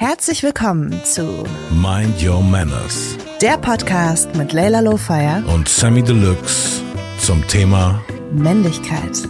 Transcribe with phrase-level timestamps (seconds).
[0.00, 6.80] Herzlich willkommen zu Mind Your Manners, der Podcast mit Layla Lowfire und Sammy Deluxe
[7.18, 8.02] zum Thema
[8.32, 9.28] Männlichkeit.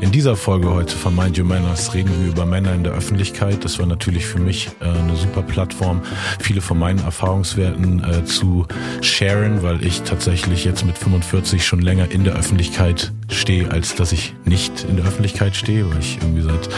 [0.00, 3.64] In dieser Folge heute von Mind Your Manners reden wir über Männer in der Öffentlichkeit.
[3.64, 6.02] Das war natürlich für mich äh, eine super Plattform,
[6.40, 8.66] viele von meinen Erfahrungswerten äh, zu
[9.00, 14.12] sharen, weil ich tatsächlich jetzt mit 45 schon länger in der Öffentlichkeit stehe, als dass
[14.12, 16.68] ich nicht in der Öffentlichkeit stehe, weil ich irgendwie seit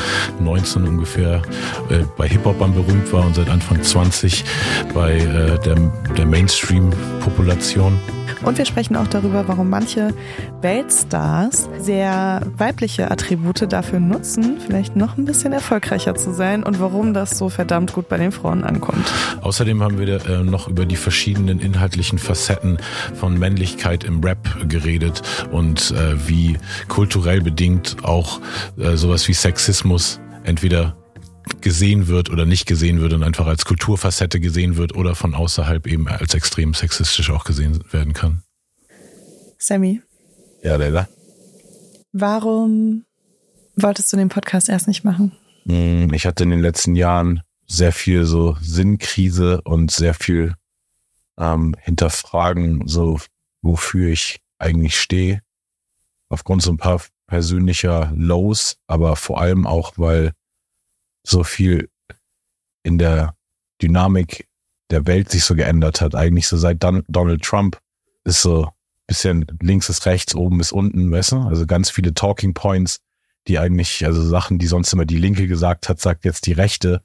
[0.41, 1.43] 19 ungefähr
[1.91, 4.45] äh, bei Hip-Hopern berühmt war und seit Anfang 20
[4.95, 5.77] bei äh, der,
[6.17, 7.99] der Mainstream-Population.
[8.43, 10.15] Und wir sprechen auch darüber, warum manche
[10.61, 17.15] Weltstars sehr weibliche Attribute dafür nutzen, vielleicht noch ein bisschen erfolgreicher zu sein und warum
[17.15, 19.13] das so verdammt gut bei den Frauen ankommt.
[19.41, 22.79] Außerdem haben wir äh, noch über die verschiedenen inhaltlichen Facetten
[23.15, 26.36] von Männlichkeit im Rap geredet und äh, wie
[26.89, 28.41] kulturell bedingt auch
[28.79, 30.97] äh, sowas wie Sexismus entweder
[31.61, 35.87] gesehen wird oder nicht gesehen wird und einfach als Kulturfacette gesehen wird oder von außerhalb
[35.87, 38.43] eben als extrem sexistisch auch gesehen werden kann.
[39.59, 40.03] Sammy.
[40.63, 41.09] Ja, Leila.
[42.13, 43.05] Warum
[43.77, 45.33] wolltest du den Podcast erst nicht machen?
[45.67, 50.55] Hm, ich hatte in den letzten Jahren sehr viel so Sinnkrise und sehr viel
[51.39, 53.21] ähm, hinterfragen, so
[53.63, 55.41] wofür ich eigentlich stehe.
[56.29, 60.33] Aufgrund so ein paar persönlicher Lows, aber vor allem auch, weil
[61.25, 61.89] so viel
[62.83, 63.37] in der
[63.83, 64.49] Dynamik
[64.91, 66.15] der Welt sich so geändert hat.
[66.15, 67.81] Eigentlich so seit Donald Trump
[68.25, 68.71] ist so
[69.07, 71.37] bisschen links ist rechts, oben ist unten, weißt du?
[71.43, 73.01] Also ganz viele Talking Points,
[73.47, 77.03] die eigentlich, also Sachen, die sonst immer die Linke gesagt hat, sagt jetzt die Rechte.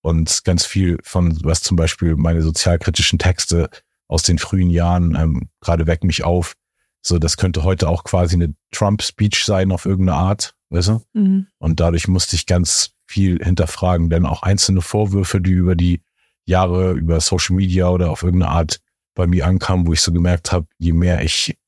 [0.00, 3.70] Und ganz viel von, was zum Beispiel meine sozialkritischen Texte
[4.08, 6.54] aus den frühen Jahren, ähm, gerade weck mich auf,
[7.02, 11.02] so, das könnte heute auch quasi eine Trump-Speech sein auf irgendeine Art, weißt du?
[11.12, 11.48] Mhm.
[11.58, 16.00] Und dadurch musste ich ganz viel hinterfragen, denn auch einzelne Vorwürfe, die über die
[16.44, 18.80] Jahre über Social Media oder auf irgendeine Art
[19.14, 21.58] bei mir ankam, wo ich so gemerkt habe, je mehr ich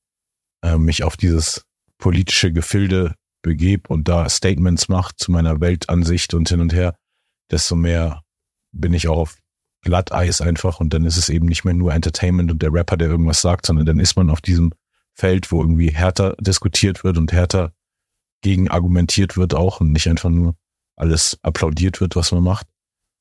[0.63, 1.65] äh, mich auf dieses
[1.99, 6.97] politische Gefilde begebe und da Statements mache zu meiner Weltansicht und hin und her,
[7.51, 8.23] desto mehr
[8.73, 9.37] bin ich auch auf
[9.83, 13.09] Glatteis einfach und dann ist es eben nicht mehr nur Entertainment und der Rapper, der
[13.09, 14.73] irgendwas sagt, sondern dann ist man auf diesem
[15.15, 17.73] Feld, wo irgendwie härter diskutiert wird und härter
[18.43, 20.57] gegen argumentiert wird auch und nicht einfach nur
[20.97, 22.67] alles applaudiert wird, was man macht.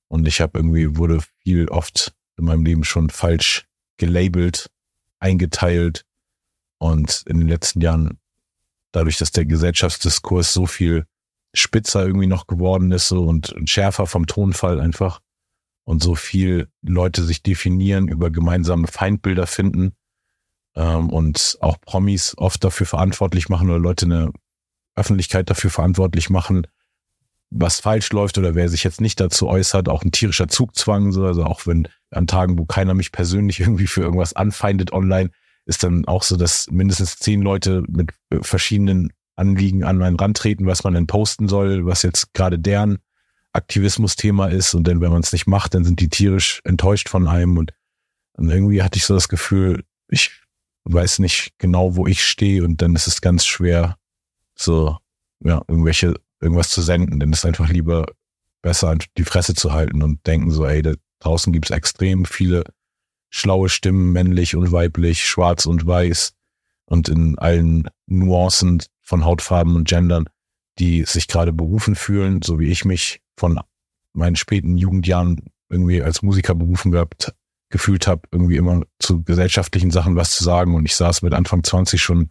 [0.10, 3.68] Und ich habe irgendwie, wurde viel oft in meinem Leben schon falsch
[3.98, 4.70] gelabelt,
[5.20, 6.06] eingeteilt
[6.80, 8.20] und in den letzten Jahren,
[8.92, 11.06] dadurch, dass der Gesellschaftsdiskurs so viel
[11.56, 15.22] spitzer irgendwie noch geworden ist so und schärfer vom Tonfall einfach
[15.86, 19.96] und so viel Leute sich definieren, über gemeinsame Feindbilder finden
[20.76, 24.32] ähm, und auch Promis oft dafür verantwortlich machen oder Leute eine
[24.96, 26.68] Öffentlichkeit dafür verantwortlich machen,
[27.50, 31.26] was falsch läuft oder wer sich jetzt nicht dazu äußert, auch ein tierischer Zugzwang, so,
[31.26, 35.30] also auch wenn an Tagen, wo keiner mich persönlich irgendwie für irgendwas anfeindet online,
[35.66, 40.38] ist dann auch so, dass mindestens zehn Leute mit äh, verschiedenen Anliegen an meinen Rand
[40.38, 43.00] treten, was man denn posten soll, was jetzt gerade deren
[43.54, 44.74] Aktivismus-Thema ist.
[44.74, 47.58] Und dann, wenn man es nicht macht, dann sind die tierisch enttäuscht von einem.
[47.58, 47.72] Und
[48.38, 50.43] irgendwie hatte ich so das Gefühl, ich
[50.86, 52.64] weiß nicht genau, wo ich stehe.
[52.64, 53.98] Und dann ist es ganz schwer,
[54.56, 54.98] so,
[55.40, 58.06] ja, irgendwelche irgendwas zu senden, denn es ist einfach lieber
[58.62, 62.64] besser, die Fresse zu halten und denken so, ey, da draußen gibt es extrem viele
[63.30, 66.34] schlaue Stimmen, männlich und weiblich, schwarz und weiß
[66.86, 70.26] und in allen Nuancen von Hautfarben und Gendern,
[70.80, 73.60] die sich gerade berufen fühlen, so wie ich mich von
[74.14, 77.34] meinen späten Jugendjahren irgendwie als Musiker berufen gehabt,
[77.74, 80.76] gefühlt habe, irgendwie immer zu gesellschaftlichen Sachen was zu sagen.
[80.76, 82.30] Und ich saß mit Anfang 20 schon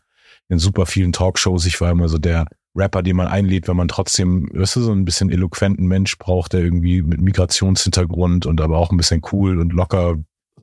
[0.49, 1.67] in super vielen Talkshows.
[1.67, 4.93] Ich war immer so der Rapper, den man einlädt, wenn man trotzdem, weißt du, so
[4.93, 9.59] ein bisschen eloquenten Mensch braucht, der irgendwie mit Migrationshintergrund und aber auch ein bisschen cool
[9.59, 10.17] und locker.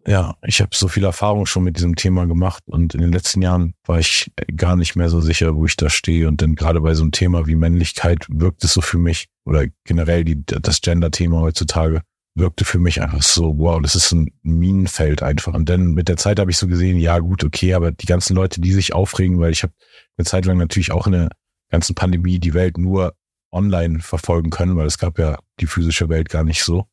[0.07, 3.41] Ja, ich habe so viel Erfahrung schon mit diesem Thema gemacht und in den letzten
[3.41, 6.29] Jahren war ich gar nicht mehr so sicher, wo ich da stehe.
[6.29, 9.65] Und dann gerade bei so einem Thema wie Männlichkeit wirkt es so für mich oder
[9.83, 12.01] generell die, das Gender-Thema heutzutage
[12.35, 15.53] wirkte für mich einfach so, wow, das ist ein Minenfeld einfach.
[15.53, 18.35] Und dann mit der Zeit habe ich so gesehen, ja gut, okay, aber die ganzen
[18.35, 19.73] Leute, die sich aufregen, weil ich habe
[20.17, 21.29] eine Zeit lang natürlich auch eine
[21.69, 23.13] ganzen Pandemie die Welt nur
[23.51, 26.85] online verfolgen können, weil es gab ja die physische Welt gar nicht so.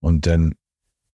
[0.00, 0.54] Und dann,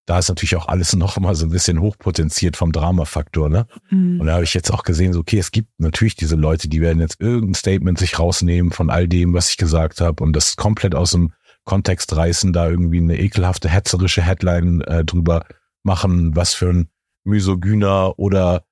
[0.07, 3.67] da ist natürlich auch alles noch mal so ein bisschen hochpotenziert vom Dramafaktor, ne?
[3.91, 4.21] Mhm.
[4.21, 6.81] Und da habe ich jetzt auch gesehen, so, okay, es gibt natürlich diese Leute, die
[6.81, 10.57] werden jetzt irgendein Statement sich rausnehmen von all dem, was ich gesagt habe und das
[10.57, 11.33] komplett aus dem
[11.69, 15.45] Kontext reißen, da irgendwie eine ekelhafte, hetzerische Headline äh, drüber
[15.83, 16.89] machen, was für ein
[17.25, 18.65] Misogyner oder,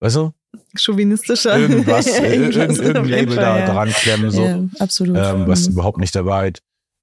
[0.00, 0.32] weißt du,
[0.76, 1.58] chauvinistischer.
[1.58, 4.44] Irgendwas, irgendein, irgendein Label da dran klemmen, so.
[4.44, 5.16] Ja, absolut.
[5.16, 6.60] Ähm, was überhaupt nicht der Wahrheit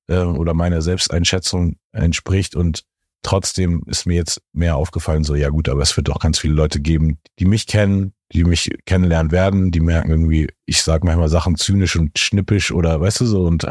[0.07, 2.83] äh, oder meiner Selbsteinschätzung entspricht und
[3.23, 6.53] trotzdem ist mir jetzt mehr aufgefallen, so ja gut, aber es wird doch ganz viele
[6.53, 11.29] Leute geben, die mich kennen, die mich kennenlernen werden, die merken irgendwie, ich sage manchmal
[11.29, 13.65] Sachen zynisch und schnippisch oder weißt du so und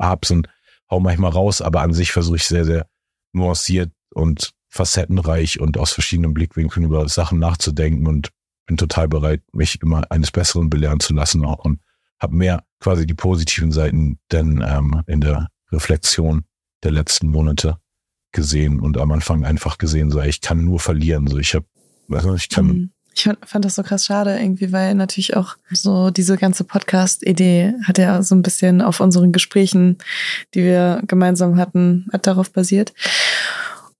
[0.00, 0.48] hab so ein,
[0.92, 2.86] hau manchmal raus, aber an sich versuche ich sehr, sehr
[3.32, 8.28] nuanciert und facettenreich und aus verschiedenen Blickwinkeln über Sachen nachzudenken und
[8.66, 11.80] bin total bereit, mich immer eines Besseren belehren zu lassen auch und
[12.20, 16.44] habe mehr quasi die positiven Seiten denn ähm, in der Reflexion
[16.84, 17.78] der letzten Monate
[18.32, 21.66] gesehen und am Anfang einfach gesehen, so ich kann nur verlieren, so ich habe,
[22.10, 22.91] also ich kann Mhm.
[23.14, 27.98] Ich fand, das so krass schade irgendwie, weil natürlich auch so diese ganze Podcast-Idee hat
[27.98, 29.98] ja so ein bisschen auf unseren Gesprächen,
[30.54, 32.92] die wir gemeinsam hatten, hat darauf basiert.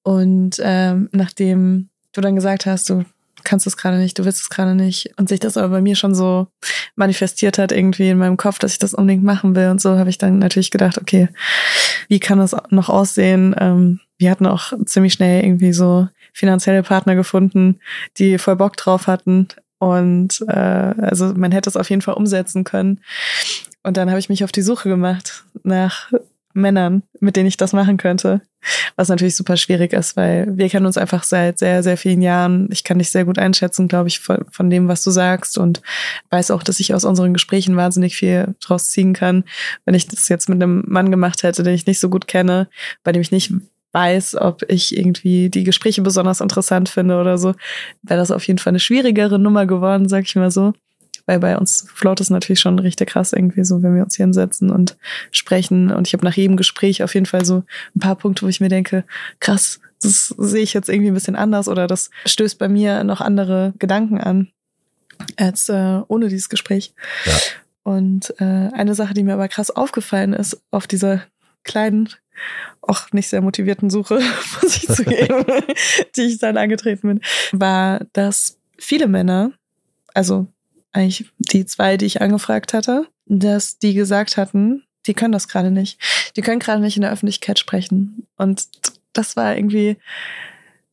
[0.03, 3.05] Und ähm, nachdem du dann gesagt hast, du
[3.45, 5.97] kannst es gerade nicht, du willst es gerade nicht und sich das aber bei mir
[5.97, 6.47] schon so
[6.95, 10.11] manifestiert hat irgendwie in meinem Kopf, dass ich das unbedingt machen will und so, habe
[10.11, 11.29] ich dann natürlich gedacht, okay,
[12.09, 13.55] wie kann das noch aussehen?
[13.59, 17.81] Ähm, wir hatten auch ziemlich schnell irgendwie so finanzielle Partner gefunden,
[18.19, 19.49] die voll Bock drauf hatten
[19.83, 23.01] und äh, also man hätte es auf jeden Fall umsetzen können.
[23.83, 26.13] Und dann habe ich mich auf die Suche gemacht nach
[26.55, 28.43] Männern, mit denen ich das machen könnte.
[28.95, 32.69] Was natürlich super schwierig ist, weil wir kennen uns einfach seit sehr, sehr vielen Jahren.
[32.71, 35.83] Ich kann dich sehr gut einschätzen, glaube ich, von, von dem, was du sagst und
[36.31, 39.43] weiß auch, dass ich aus unseren Gesprächen wahnsinnig viel draus ziehen kann.
[39.85, 42.69] Wenn ich das jetzt mit einem Mann gemacht hätte, den ich nicht so gut kenne,
[43.03, 43.53] bei dem ich nicht
[43.93, 47.55] weiß, ob ich irgendwie die Gespräche besonders interessant finde oder so,
[48.03, 50.73] wäre das auf jeden Fall eine schwierigere Nummer geworden, sag ich mal so.
[51.25, 54.25] Weil bei uns float es natürlich schon richtig krass irgendwie so, wenn wir uns hier
[54.25, 54.97] hinsetzen und
[55.31, 55.93] sprechen.
[55.93, 57.63] Und ich habe nach jedem Gespräch auf jeden Fall so
[57.95, 59.05] ein paar Punkte, wo ich mir denke,
[59.39, 63.21] krass, das sehe ich jetzt irgendwie ein bisschen anders oder das stößt bei mir noch
[63.21, 64.49] andere Gedanken an
[65.37, 66.93] als äh, ohne dieses Gespräch.
[67.25, 67.33] Ja.
[67.85, 71.23] Und äh, eine Sache, die mir aber krass aufgefallen ist auf dieser
[71.65, 72.09] kleinen,
[72.81, 74.21] auch nicht sehr motivierten Suche,
[74.63, 75.45] muss ich zugeben,
[76.17, 77.21] die ich dann angetreten bin,
[77.53, 79.53] war, dass viele Männer,
[80.15, 80.47] also
[80.93, 85.71] eigentlich die zwei, die ich angefragt hatte, dass die gesagt hatten, die können das gerade
[85.71, 85.99] nicht.
[86.37, 88.27] Die können gerade nicht in der Öffentlichkeit sprechen.
[88.37, 88.69] Und
[89.13, 89.97] das war irgendwie,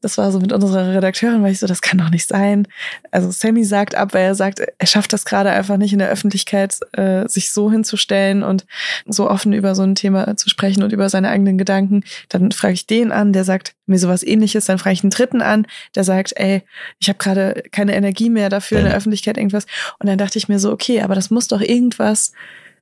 [0.01, 2.67] das war so mit unserer Redakteurin, weil ich so, das kann doch nicht sein.
[3.11, 6.09] Also Sammy sagt ab, weil er sagt, er schafft das gerade einfach nicht in der
[6.09, 8.65] Öffentlichkeit, äh, sich so hinzustellen und
[9.05, 12.03] so offen über so ein Thema zu sprechen und über seine eigenen Gedanken.
[12.29, 14.65] Dann frage ich den an, der sagt mir sowas ähnliches.
[14.65, 16.63] Dann frage ich einen dritten an, der sagt, ey,
[16.99, 19.65] ich habe gerade keine Energie mehr dafür in der Öffentlichkeit irgendwas.
[19.99, 22.31] Und dann dachte ich mir so, okay, aber das muss doch irgendwas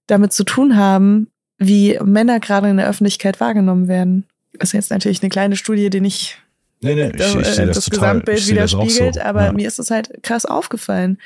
[0.05, 4.25] damit zu tun haben, wie Männer gerade in der Öffentlichkeit wahrgenommen werden.
[4.53, 6.39] Das ist jetzt natürlich eine kleine Studie, die nicht
[6.81, 9.21] Nee, nee, ich, ich, sehe das, das, total, Gesamtbild widerspiegelt, so.
[9.21, 9.51] aber ja.
[9.51, 11.18] mir ist das halt krass aufgefallen.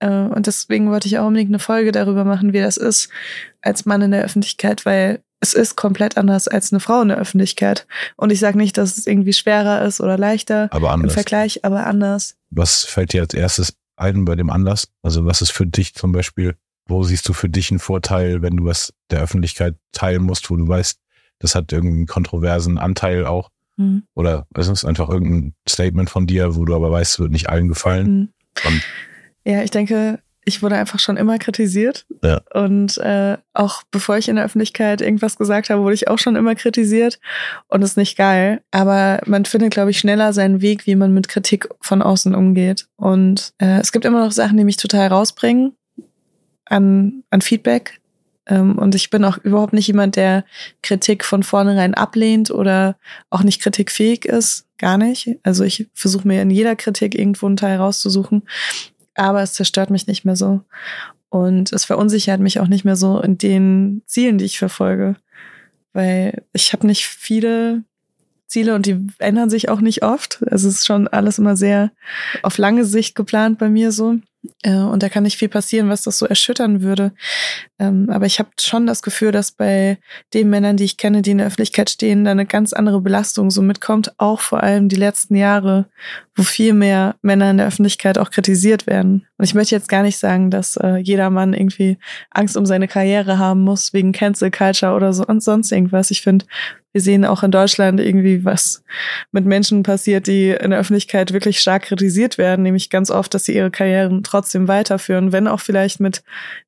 [0.00, 3.08] Äh, Und deswegen wollte ich auch unbedingt eine Folge darüber machen, wie das ist
[3.62, 7.18] als Mann in der Öffentlichkeit, weil es ist komplett anders als eine Frau in der
[7.18, 7.86] Öffentlichkeit.
[8.16, 11.10] Und ich sage nicht, dass es irgendwie schwerer ist oder leichter aber im.
[11.10, 12.36] Vergleich, aber anders.
[12.50, 14.88] Was fällt dir als erstes ein bei dem Anlass?
[15.02, 16.54] Also was ist für dich zum Beispiel,
[16.86, 20.56] wo siehst du für dich einen Vorteil, wenn du was der Öffentlichkeit teilen musst, wo
[20.56, 20.98] du weißt,
[21.40, 23.50] das hat irgendeinen kontroversen Anteil auch?
[23.78, 24.04] Hm.
[24.14, 27.48] Oder es ist einfach irgendein Statement von dir, wo du aber weißt, es wird nicht
[27.48, 28.06] allen gefallen.
[28.06, 28.28] Hm.
[28.66, 28.82] Und
[29.44, 32.04] Ja, ich denke, ich wurde einfach schon immer kritisiert.
[32.22, 32.40] Ja.
[32.52, 36.36] Und äh, auch bevor ich in der Öffentlichkeit irgendwas gesagt habe, wurde ich auch schon
[36.36, 37.20] immer kritisiert.
[37.68, 38.62] Und ist nicht geil.
[38.72, 42.88] Aber man findet, glaube ich, schneller seinen Weg, wie man mit Kritik von außen umgeht.
[42.96, 45.76] Und äh, es gibt immer noch Sachen, die mich total rausbringen
[46.66, 48.00] an, an Feedback.
[48.46, 50.44] Ähm, und ich bin auch überhaupt nicht jemand, der
[50.82, 52.96] Kritik von vornherein ablehnt oder
[53.30, 54.66] auch nicht kritikfähig ist.
[54.78, 55.38] Gar nicht.
[55.42, 58.42] Also ich versuche mir in jeder Kritik irgendwo einen Teil rauszusuchen
[59.14, 60.62] aber es zerstört mich nicht mehr so.
[61.28, 65.16] Und es verunsichert mich auch nicht mehr so in den Zielen, die ich verfolge.
[65.92, 67.84] Weil ich habe nicht viele
[68.46, 70.42] Ziele und die ändern sich auch nicht oft.
[70.50, 71.90] Es ist schon alles immer sehr
[72.42, 74.16] auf lange Sicht geplant bei mir so.
[74.62, 77.12] Äh, Und da kann nicht viel passieren, was das so erschüttern würde.
[77.78, 79.98] Ähm, Aber ich habe schon das Gefühl, dass bei
[80.34, 83.50] den Männern, die ich kenne, die in der Öffentlichkeit stehen, da eine ganz andere Belastung
[83.50, 84.12] so mitkommt.
[84.18, 85.86] Auch vor allem die letzten Jahre,
[86.34, 89.26] wo viel mehr Männer in der Öffentlichkeit auch kritisiert werden.
[89.38, 91.98] Und ich möchte jetzt gar nicht sagen, dass äh, jeder Mann irgendwie
[92.30, 96.10] Angst um seine Karriere haben muss wegen Cancel Culture oder so und sonst irgendwas.
[96.10, 96.46] Ich finde,
[96.92, 98.84] wir sehen auch in Deutschland irgendwie, was
[99.32, 103.44] mit Menschen passiert, die in der Öffentlichkeit wirklich stark kritisiert werden, nämlich ganz oft, dass
[103.44, 106.22] sie ihre Karrieren trotzdem weiterführen, wenn auch vielleicht mit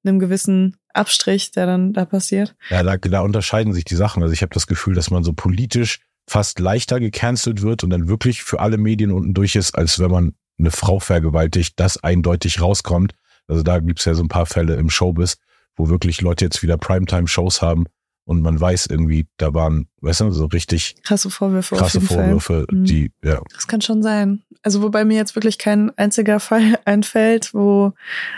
[0.04, 2.54] einem gewissen Abstrich, der dann da passiert.
[2.70, 4.22] ja, da, da unterscheiden sich die Sachen.
[4.22, 8.08] Also ich habe das Gefühl, dass man so politisch fast leichter gecancelt wird und dann
[8.08, 12.60] wirklich für alle Medien unten durch ist, als wenn man eine Frau vergewaltigt, das eindeutig
[12.60, 13.14] rauskommt.
[13.46, 15.36] Also da gibt's ja so ein paar Fälle im Showbiz,
[15.76, 17.86] wo wirklich Leute jetzt wieder Primetime-Shows haben
[18.24, 21.76] und man weiß irgendwie, da waren, weißt du, so richtig krasse Vorwürfe.
[21.76, 22.76] Krasse Vorwürfe, Fall.
[22.76, 22.84] Mhm.
[22.84, 23.40] die, ja.
[23.52, 24.42] Das kann schon sein.
[24.62, 27.92] Also wobei mir jetzt wirklich kein einziger Fall einfällt, wo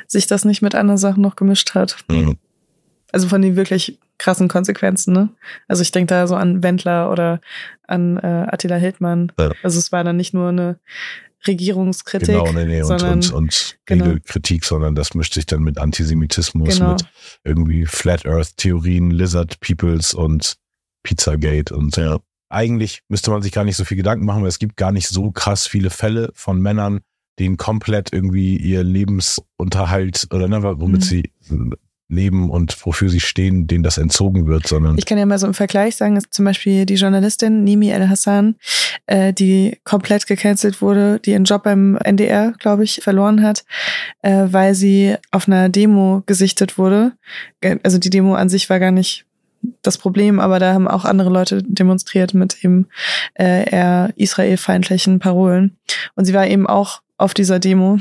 [0.07, 1.97] sich das nicht mit anderen Sachen noch gemischt hat.
[2.09, 2.37] Mhm.
[3.13, 5.29] Also von den wirklich krassen Konsequenzen, ne?
[5.69, 7.41] Also ich denke da so an Wendler oder
[7.87, 9.31] an äh, Attila Hildmann.
[9.39, 9.53] Ja.
[9.63, 10.79] Also es war dann nicht nur eine
[11.47, 12.29] Regierungskritik.
[12.29, 14.05] Genau, nee, nee, und, sondern, und, und genau.
[14.05, 16.93] Regelkritik, sondern das mischt sich dann mit Antisemitismus, Genau.
[16.93, 17.05] mit
[17.45, 20.57] irgendwie Flat Earth Theorien, Lizard Peoples und
[21.03, 22.19] Pizzagate und ja.
[22.49, 25.09] Eigentlich müsste man sich gar nicht so viel Gedanken machen, weil es gibt gar nicht
[25.09, 27.01] so krass viele Fälle von Männern,
[27.41, 31.05] denen komplett irgendwie ihr Lebensunterhalt oder ne, womit Mhm.
[31.05, 31.33] sie
[32.09, 35.47] leben und wofür sie stehen, denen das entzogen wird, sondern Ich kann ja mal so
[35.47, 38.55] im Vergleich sagen, ist zum Beispiel die Journalistin Nimi El Hassan,
[39.07, 43.65] äh, die komplett gecancelt wurde, die ihren Job beim NDR, glaube ich, verloren hat,
[44.23, 47.13] äh, weil sie auf einer Demo gesichtet wurde.
[47.61, 49.25] Ge- Also die Demo an sich war gar nicht
[49.83, 52.87] das Problem, aber da haben auch andere Leute demonstriert mit eben
[53.35, 55.77] äh, eher israelfeindlichen Parolen.
[56.15, 57.99] Und sie war eben auch auf dieser Demo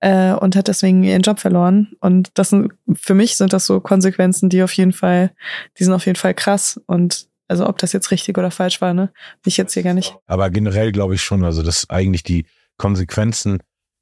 [0.00, 1.92] äh, und hat deswegen ihren Job verloren.
[2.00, 5.32] Und das sind, für mich sind das so Konsequenzen, die auf jeden Fall,
[5.78, 6.80] die sind auf jeden Fall krass.
[6.86, 9.12] Und also ob das jetzt richtig oder falsch war, ne,
[9.44, 10.16] ich jetzt hier gar nicht.
[10.26, 13.58] Aber generell glaube ich schon, also dass eigentlich die Konsequenzen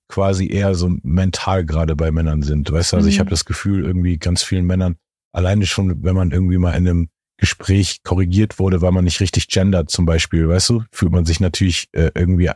[0.08, 2.70] quasi eher so mental gerade bei Männern sind.
[2.70, 3.20] Weißt du, also ich Mhm.
[3.20, 4.96] habe das Gefühl, irgendwie ganz vielen Männern,
[5.32, 7.08] alleine schon, wenn man irgendwie mal in einem
[7.38, 11.40] Gespräch korrigiert wurde, weil man nicht richtig gendert zum Beispiel, weißt du, fühlt man sich
[11.40, 12.50] natürlich äh, irgendwie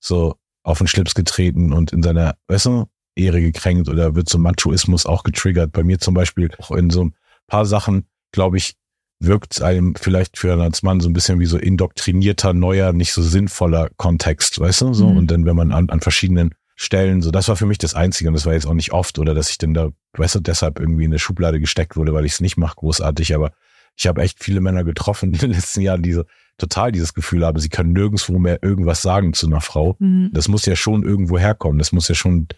[0.00, 4.38] so auf den Schlips getreten und in seiner, weißt du, Ehre gekränkt oder wird so
[4.38, 5.70] Machoismus auch getriggert.
[5.72, 7.14] Bei mir zum Beispiel auch in so ein
[7.46, 8.74] paar Sachen, glaube ich,
[9.20, 13.12] wirkt einem vielleicht für einen als Mann so ein bisschen wie so indoktrinierter, neuer, nicht
[13.12, 15.08] so sinnvoller Kontext, weißt du, so.
[15.08, 15.16] Mhm.
[15.18, 18.28] Und dann, wenn man an, an verschiedenen Stellen, so, das war für mich das Einzige
[18.28, 20.80] und das war jetzt auch nicht oft oder dass ich dann da, weißt du, deshalb
[20.80, 23.52] irgendwie in eine Schublade gesteckt wurde, weil ich es nicht mache, großartig, aber
[23.96, 26.24] ich habe echt viele Männer getroffen in den letzten Jahren, die so
[26.58, 29.96] total dieses Gefühl haben, sie können nirgendwo mehr irgendwas sagen zu einer Frau.
[29.98, 30.30] Mhm.
[30.32, 31.78] Das muss ja schon irgendwo herkommen.
[31.78, 32.48] Das muss ja schon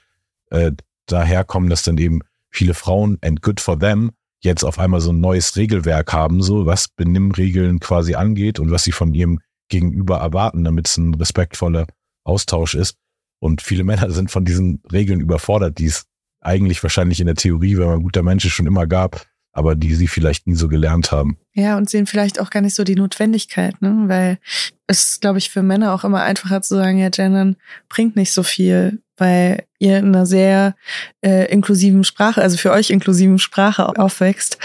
[0.50, 0.72] äh,
[1.06, 5.10] daher kommen, dass dann eben viele Frauen, and good for them, jetzt auf einmal so
[5.12, 10.18] ein neues Regelwerk haben, so was Benimmregeln quasi angeht und was sie von ihrem Gegenüber
[10.18, 11.86] erwarten, damit es ein respektvoller
[12.24, 12.96] Austausch ist.
[13.38, 16.06] Und viele Männer sind von diesen Regeln überfordert, die es
[16.40, 19.94] eigentlich wahrscheinlich in der Theorie, wenn man guter Mensch ist, schon immer gab, aber die
[19.94, 21.38] sie vielleicht nie so gelernt haben.
[21.54, 24.04] Ja, und sehen vielleicht auch gar nicht so die Notwendigkeit, ne?
[24.06, 24.38] Weil
[24.86, 27.56] es ist, glaube ich, für Männer auch immer einfacher zu sagen, ja, Gendern
[27.88, 30.76] bringt nicht so viel, weil ihr in einer sehr
[31.24, 34.58] äh, inklusiven Sprache, also für euch inklusiven Sprache aufwächst.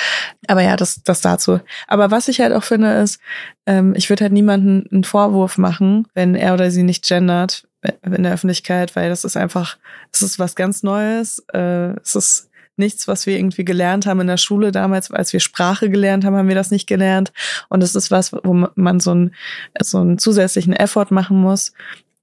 [0.48, 1.62] Aber ja, das, das dazu.
[1.88, 3.22] Aber was ich halt auch finde, ist,
[3.66, 7.94] ähm, ich würde halt niemanden einen Vorwurf machen, wenn er oder sie nicht gendert äh,
[8.06, 9.78] in der Öffentlichkeit, weil das ist einfach,
[10.12, 11.42] es ist was ganz Neues.
[11.54, 12.51] Äh, es ist
[12.82, 16.36] nichts, was wir irgendwie gelernt haben in der Schule damals, als wir Sprache gelernt haben,
[16.36, 17.32] haben wir das nicht gelernt.
[17.70, 19.34] Und es ist was, wo man so einen,
[19.82, 21.72] so einen zusätzlichen Effort machen muss.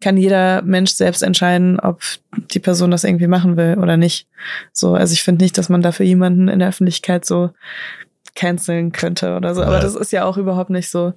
[0.00, 2.02] Kann jeder Mensch selbst entscheiden, ob
[2.52, 4.28] die Person das irgendwie machen will oder nicht.
[4.72, 7.50] So, also ich finde nicht, dass man dafür jemanden in der Öffentlichkeit so
[8.34, 9.62] canceln könnte oder so.
[9.62, 11.14] Aber das ist ja auch überhaupt nicht so.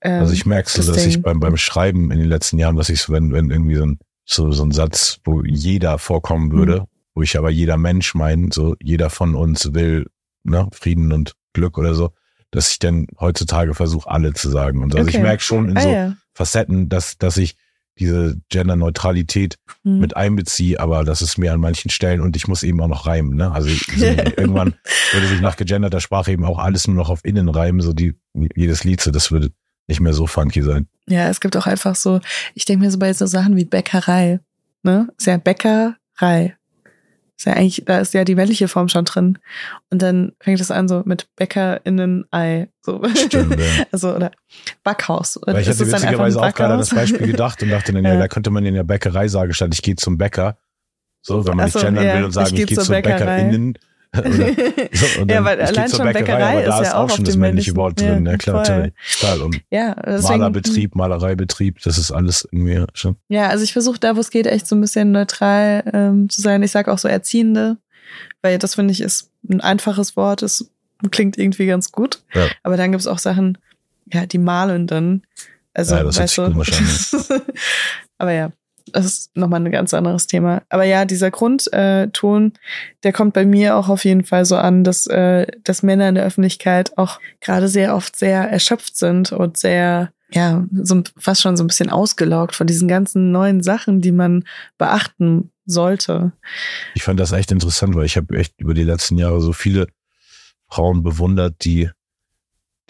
[0.00, 1.22] Ähm, Also ich merke so, das dass ich Ding.
[1.22, 3.98] beim, beim Schreiben in den letzten Jahren, was ich so, wenn, wenn irgendwie so ein,
[4.24, 6.86] so, so ein Satz, wo jeder vorkommen würde, Mhm.
[7.16, 10.06] Wo ich aber jeder Mensch meine, so jeder von uns will
[10.44, 12.10] ne, Frieden und Glück oder so,
[12.50, 14.82] dass ich dann heutzutage versuche, alle zu sagen.
[14.82, 16.16] Und also ich merke schon in ah, so ja.
[16.34, 17.56] Facetten, dass, dass ich
[17.98, 20.00] diese Genderneutralität Hm.
[20.00, 23.06] mit einbeziehe, aber das ist mir an manchen Stellen und ich muss eben auch noch
[23.06, 23.34] reimen.
[23.34, 23.50] Ne?
[23.50, 24.74] Also so, irgendwann
[25.12, 28.14] würde sich nach gegenderter Sprache eben auch alles nur noch auf innen reimen, so die
[28.54, 29.52] jedes Lied, so das würde
[29.86, 30.88] nicht mehr so funky sein.
[31.08, 32.20] Ja, es gibt auch einfach so,
[32.54, 34.40] ich denke mir so bei so Sachen wie Bäckerei,
[34.82, 35.08] ne?
[35.16, 36.56] Ist ja Bäckerei.
[37.38, 39.38] Ist ja eigentlich, da ist ja die männliche Form schon drin.
[39.90, 42.68] Und dann fängt es an so mit Bäckerinnen-Ei.
[42.80, 43.02] So.
[43.14, 43.66] Stimmt, ja.
[43.92, 44.30] Also, oder
[44.84, 45.38] Backhaus.
[45.44, 46.94] Weil ich Ist hatte witzigerweise auch gerade an das?
[46.94, 48.18] Beispiel gedacht und dachte dann, ja, Ja.
[48.20, 50.56] da könnte man in der Bäckerei sagen, statt ich gehe zum Bäcker.
[51.20, 52.84] So, wenn man Ach so, nicht gendern ja, will und sagen, ich ich, geh gehe
[52.84, 53.16] Bäckerei.
[53.16, 53.70] BäckerInnen.
[53.72, 53.80] Oder,
[54.92, 57.36] so, Ja, weil allein schon Bäckerei aber ist da ja ist auch auch schon das
[57.36, 58.26] männliche Wort ja, drin.
[58.26, 58.74] Ja, klar, voll.
[58.74, 58.94] natürlich.
[59.20, 59.40] Total.
[59.42, 63.16] Und ja, deswegen, Malerbetrieb, Malereibetrieb, das ist alles irgendwie schon.
[63.28, 66.40] Ja, also ich versuche da, wo es geht, echt so ein bisschen neutral ähm, zu
[66.40, 66.62] sein.
[66.62, 67.76] Ich sage auch so Erziehende,
[68.42, 70.70] weil das finde ich ist ein einfaches Wort, es
[71.10, 72.22] klingt irgendwie ganz gut.
[72.34, 72.46] Ja.
[72.62, 73.58] Aber dann gibt's auch Sachen,
[74.12, 75.22] ja, die Malenden.
[75.74, 76.52] Also, Ja, das weißt sich du.
[76.52, 76.70] komisch
[78.18, 78.50] Aber ja,
[78.92, 80.62] das ist nochmal ein ganz anderes Thema.
[80.68, 82.52] Aber ja, dieser Grundton, Ton,
[83.02, 86.14] der kommt bei mir auch auf jeden Fall so an, dass, äh, dass Männer in
[86.14, 91.56] der Öffentlichkeit auch gerade sehr oft sehr erschöpft sind und sehr, ja, so fast schon
[91.56, 94.44] so ein bisschen ausgelaugt von diesen ganzen neuen Sachen, die man
[94.78, 96.32] beachten sollte.
[96.94, 99.88] Ich fand das echt interessant, weil ich habe echt über die letzten Jahre so viele
[100.68, 101.90] Frauen bewundert, die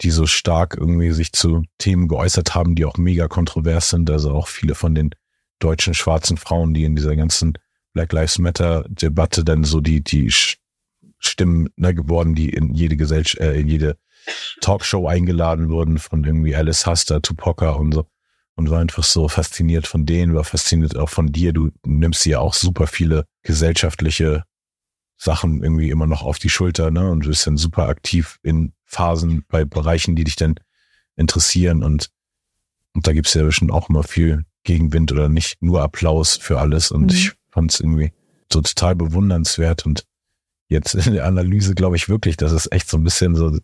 [0.01, 4.11] die so stark irgendwie sich zu Themen geäußert haben, die auch mega kontrovers sind.
[4.11, 5.09] Also auch viele von den
[5.59, 7.53] deutschen schwarzen Frauen, die in dieser ganzen
[7.93, 10.31] Black Lives Matter Debatte dann so die, die
[11.19, 13.97] Stimmen ne, geworden, die in jede Gesellschaft, äh, in jede
[14.61, 18.05] Talkshow eingeladen wurden von irgendwie Alice Huster, Tupoka und so.
[18.55, 21.53] Und war einfach so fasziniert von denen, war fasziniert auch von dir.
[21.53, 24.43] Du nimmst ja auch super viele gesellschaftliche
[25.15, 27.09] Sachen irgendwie immer noch auf die Schulter, ne?
[27.09, 30.55] Und du bist dann super aktiv in Phasen bei Bereichen, die dich dann
[31.15, 32.09] interessieren und,
[32.97, 36.89] und da gibt's ja bestimmt auch immer viel Gegenwind oder nicht nur Applaus für alles
[36.89, 37.09] und mhm.
[37.09, 38.11] ich fand es irgendwie
[38.51, 40.03] so total bewundernswert und
[40.67, 43.55] jetzt in der Analyse glaube ich wirklich, dass es echt so ein bisschen so,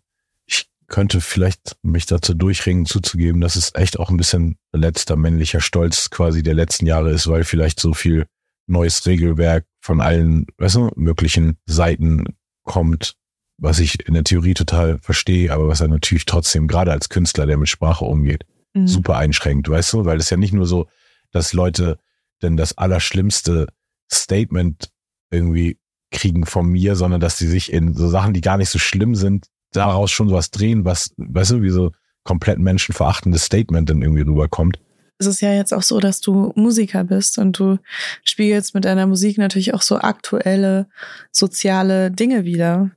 [0.46, 5.62] ich könnte vielleicht mich dazu durchringen zuzugeben, dass es echt auch ein bisschen letzter männlicher
[5.62, 8.28] Stolz quasi der letzten Jahre ist, weil vielleicht so viel
[8.68, 12.36] neues Regelwerk von allen weißt du, möglichen Seiten
[12.66, 13.16] kommt,
[13.58, 17.48] was ich in der Theorie total verstehe, aber was er natürlich trotzdem, gerade als Künstler,
[17.48, 18.88] der mit Sprache umgeht, mhm.
[18.88, 20.06] super einschränkt, weißt du?
[20.06, 20.88] Weil es ja nicht nur so,
[21.32, 21.98] dass Leute
[22.42, 23.68] denn das allerschlimmste
[24.12, 24.90] Statement
[25.32, 25.80] irgendwie
[26.12, 29.16] kriegen von mir, sondern dass sie sich in so Sachen, die gar nicht so schlimm
[29.16, 31.92] sind, daraus schon sowas drehen, was, weißt du, wie so
[32.24, 34.80] komplett menschenverachtendes Statement dann irgendwie rüberkommt
[35.24, 37.80] es ist ja jetzt auch so, dass du Musiker bist und du
[38.24, 40.88] spiegelst mit deiner Musik natürlich auch so aktuelle
[41.32, 42.92] soziale Dinge wieder.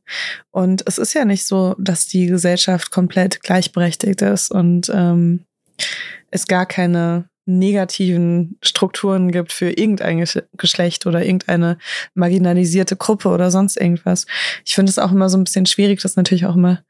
[0.50, 5.45] Und es ist ja nicht so, dass die Gesellschaft komplett gleichberechtigt ist und ähm,
[6.30, 10.24] es gar keine negativen Strukturen gibt für irgendein
[10.56, 11.78] Geschlecht oder irgendeine
[12.14, 14.26] marginalisierte Gruppe oder sonst irgendwas.
[14.64, 16.82] Ich finde es auch immer so ein bisschen schwierig, das ist natürlich auch immer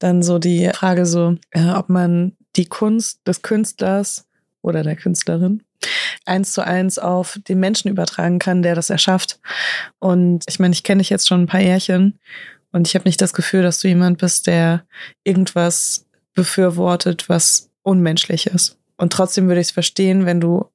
[0.00, 4.26] dann so die Frage so, äh, ob man die Kunst des Künstlers
[4.60, 5.62] oder der Künstlerin
[6.24, 9.40] eins zu eins auf den Menschen übertragen kann, der das erschafft.
[9.98, 12.18] Und ich meine, ich kenne dich jetzt schon ein paar Jährchen
[12.72, 14.84] und ich habe nicht das Gefühl, dass du jemand bist, der
[15.24, 18.78] irgendwas befürwortet, was unmenschlich ist.
[18.96, 20.66] Und trotzdem würde ich es verstehen, wenn du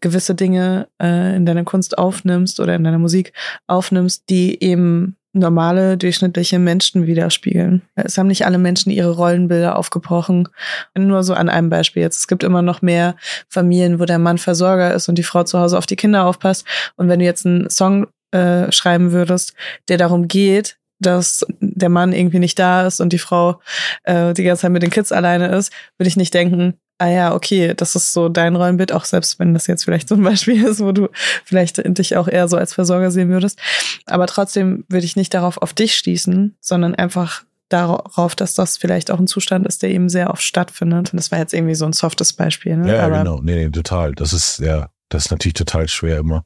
[0.00, 3.32] gewisse Dinge äh, in deiner Kunst aufnimmst oder in deiner Musik
[3.66, 7.82] aufnimmst, die eben normale, durchschnittliche Menschen widerspiegeln.
[7.94, 10.48] Es haben nicht alle Menschen ihre Rollenbilder aufgebrochen.
[10.96, 12.18] Nur so an einem Beispiel jetzt.
[12.18, 13.16] Es gibt immer noch mehr
[13.48, 16.66] Familien, wo der Mann Versorger ist und die Frau zu Hause auf die Kinder aufpasst.
[16.96, 19.54] Und wenn du jetzt einen Song äh, schreiben würdest,
[19.88, 23.60] der darum geht, dass der Mann irgendwie nicht da ist und die Frau
[24.04, 27.34] äh, die ganze Zeit mit den Kids alleine ist, würde ich nicht denken, ah ja,
[27.34, 30.64] okay, das ist so dein Rollenbild, auch selbst wenn das jetzt vielleicht so ein Beispiel
[30.64, 31.08] ist, wo du
[31.44, 33.58] vielleicht dich auch eher so als Versorger sehen würdest.
[34.06, 39.10] Aber trotzdem würde ich nicht darauf auf dich schließen, sondern einfach darauf, dass das vielleicht
[39.10, 41.12] auch ein Zustand ist, der eben sehr oft stattfindet.
[41.12, 42.76] Und das war jetzt irgendwie so ein softes Beispiel.
[42.76, 42.94] Ne?
[42.94, 43.40] Ja, Aber genau.
[43.42, 44.12] Nee, nee, total.
[44.12, 46.44] Das ist ja, das ist natürlich total schwer immer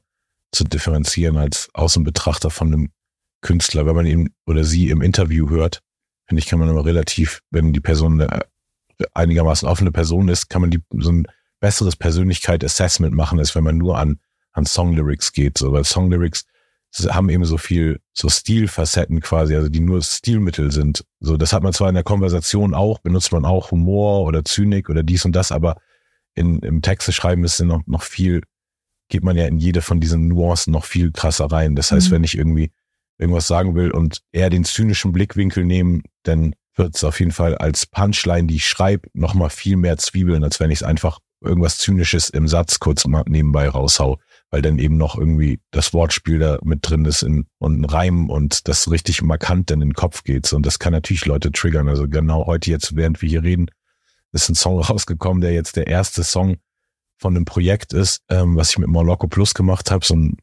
[0.51, 2.89] zu differenzieren als Außenbetrachter von einem
[3.41, 3.85] Künstler.
[3.85, 5.81] Wenn man ihn oder sie im Interview hört,
[6.27, 8.25] finde ich, kann man immer relativ, wenn die Person
[9.13, 11.27] einigermaßen offene Person ist, kann man die, so ein
[11.59, 14.19] besseres Persönlichkeit-Assessment machen, als wenn man nur an,
[14.51, 15.57] an Songlyrics geht.
[15.57, 16.45] So, weil Songlyrics
[17.09, 21.05] haben eben so viel, so Stilfacetten quasi, also die nur Stilmittel sind.
[21.19, 24.89] So, das hat man zwar in der Konversation auch, benutzt man auch Humor oder Zynik
[24.89, 25.77] oder dies und das, aber
[26.33, 28.41] in, im Texte schreiben ist noch, noch viel,
[29.07, 31.75] geht man ja in jede von diesen Nuancen noch viel krasser rein.
[31.75, 32.15] Das heißt, mhm.
[32.15, 32.71] wenn ich irgendwie
[33.17, 37.55] irgendwas sagen will und eher den zynischen Blickwinkel nehmen, dann wird es auf jeden Fall
[37.55, 41.77] als Punchline, die ich schreibe, nochmal viel mehr Zwiebeln, als wenn ich es einfach irgendwas
[41.77, 44.19] Zynisches im Satz kurz mal nebenbei raushau,
[44.51, 48.29] weil dann eben noch irgendwie das Wortspiel da mit drin ist in, und ein Reim
[48.29, 50.51] und das richtig markant dann in den Kopf geht.
[50.53, 51.87] Und das kann natürlich Leute triggern.
[51.87, 53.67] Also genau heute jetzt, während wir hier reden,
[54.31, 56.57] ist ein Song rausgekommen, der jetzt der erste Song
[57.17, 60.37] von einem Projekt ist, ähm, was ich mit Moloko Plus gemacht habe, so ein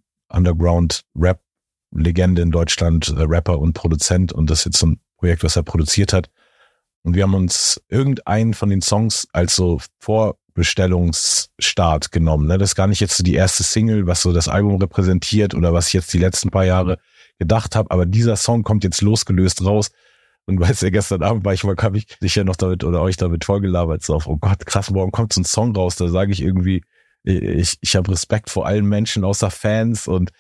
[1.92, 5.56] Underground-Rap-Legende in Deutschland, äh, Rapper und Produzent und das ist jetzt so ein Projekt, was
[5.56, 6.30] er produziert hat.
[7.02, 12.48] Und wir haben uns irgendeinen von den Songs als so Vorbestellungsstart genommen.
[12.48, 12.58] Ne?
[12.58, 15.72] Das ist gar nicht jetzt so die erste Single, was so das Album repräsentiert oder
[15.72, 16.98] was ich jetzt die letzten paar Jahre
[17.38, 17.90] gedacht habe.
[17.90, 19.90] Aber dieser Song kommt jetzt losgelöst raus.
[20.46, 23.16] Und weißt du, gestern Abend war ich mal, habe ich sicher noch damit oder euch
[23.16, 26.32] damit vorgelabert, so auf, oh Gott, krass, morgen kommt so ein Song raus, da sage
[26.32, 26.82] ich irgendwie,
[27.22, 30.30] ich, ich habe Respekt vor allen Menschen außer Fans und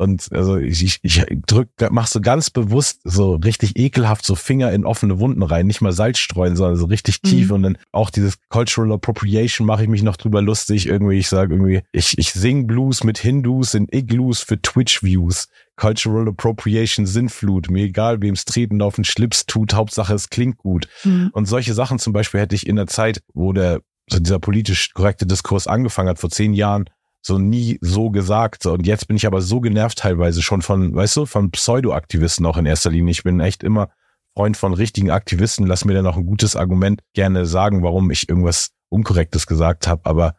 [0.00, 4.72] und also ich, ich, ich drück, mach so ganz bewusst so richtig ekelhaft so Finger
[4.72, 7.48] in offene Wunden rein, nicht mal Salz streuen, sondern so richtig tief.
[7.48, 7.54] Mhm.
[7.54, 10.86] Und dann auch dieses Cultural Appropriation mache ich mich noch drüber lustig.
[10.86, 15.48] Irgendwie, ich sage irgendwie, ich, ich sing Blues mit Hindus in Igloos für Twitch-Views.
[15.76, 17.70] Cultural Appropriation Sinnflut.
[17.70, 20.88] Mir egal, wem's treten auf den Schlips tut, Hauptsache es klingt gut.
[21.04, 21.28] Mhm.
[21.34, 24.94] Und solche Sachen zum Beispiel hätte ich in der Zeit, wo der so dieser politisch
[24.94, 26.86] korrekte Diskurs angefangen hat, vor zehn Jahren,
[27.22, 28.66] so nie so gesagt.
[28.66, 32.56] Und jetzt bin ich aber so genervt teilweise schon von, weißt du, von Pseudoaktivisten auch
[32.56, 33.12] in erster Linie.
[33.12, 33.90] Ich bin echt immer
[34.34, 38.28] Freund von richtigen Aktivisten, lass mir dann auch ein gutes Argument gerne sagen, warum ich
[38.28, 40.02] irgendwas Unkorrektes gesagt habe.
[40.04, 40.36] Aber,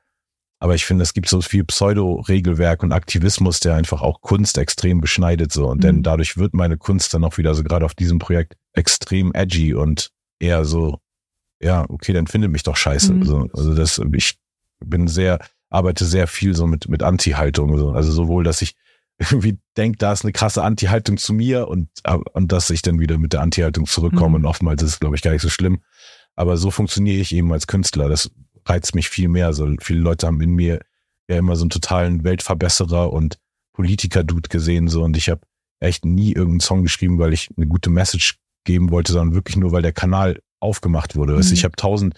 [0.59, 5.01] aber ich finde, es gibt so viel Pseudo-Regelwerk und Aktivismus, der einfach auch Kunst extrem
[5.01, 5.51] beschneidet.
[5.51, 5.67] So.
[5.67, 5.81] Und mhm.
[5.81, 9.73] denn dadurch wird meine Kunst dann auch wieder so gerade auf diesem Projekt extrem edgy
[9.73, 10.99] und eher so,
[11.61, 13.13] ja, okay, dann findet mich doch scheiße.
[13.13, 13.23] Mhm.
[13.23, 14.39] So, also das, ich
[14.83, 15.39] bin sehr,
[15.71, 17.75] arbeite sehr viel so mit, mit Anti-Haltung.
[17.77, 17.91] So.
[17.91, 18.75] Also sowohl, dass ich
[19.17, 21.89] irgendwie denke, da ist eine krasse Anti-Haltung zu mir und,
[22.33, 24.37] und dass ich dann wieder mit der Anti-Haltung zurückkomme.
[24.37, 24.45] Mhm.
[24.45, 25.81] Und oftmals ist es, glaube ich, gar nicht so schlimm.
[26.35, 28.09] Aber so funktioniere ich eben als Künstler.
[28.09, 28.31] Das
[28.65, 29.53] reizt mich viel mehr.
[29.53, 30.81] So viele Leute haben in mir
[31.29, 33.37] ja immer so einen totalen Weltverbesserer und
[33.73, 34.87] Politiker-Dude gesehen.
[34.87, 35.41] So und ich habe
[35.79, 39.71] echt nie irgendeinen Song geschrieben, weil ich eine gute Message geben wollte, sondern wirklich nur,
[39.71, 41.33] weil der Kanal aufgemacht wurde.
[41.33, 41.41] Mhm.
[41.41, 42.15] ich habe tausend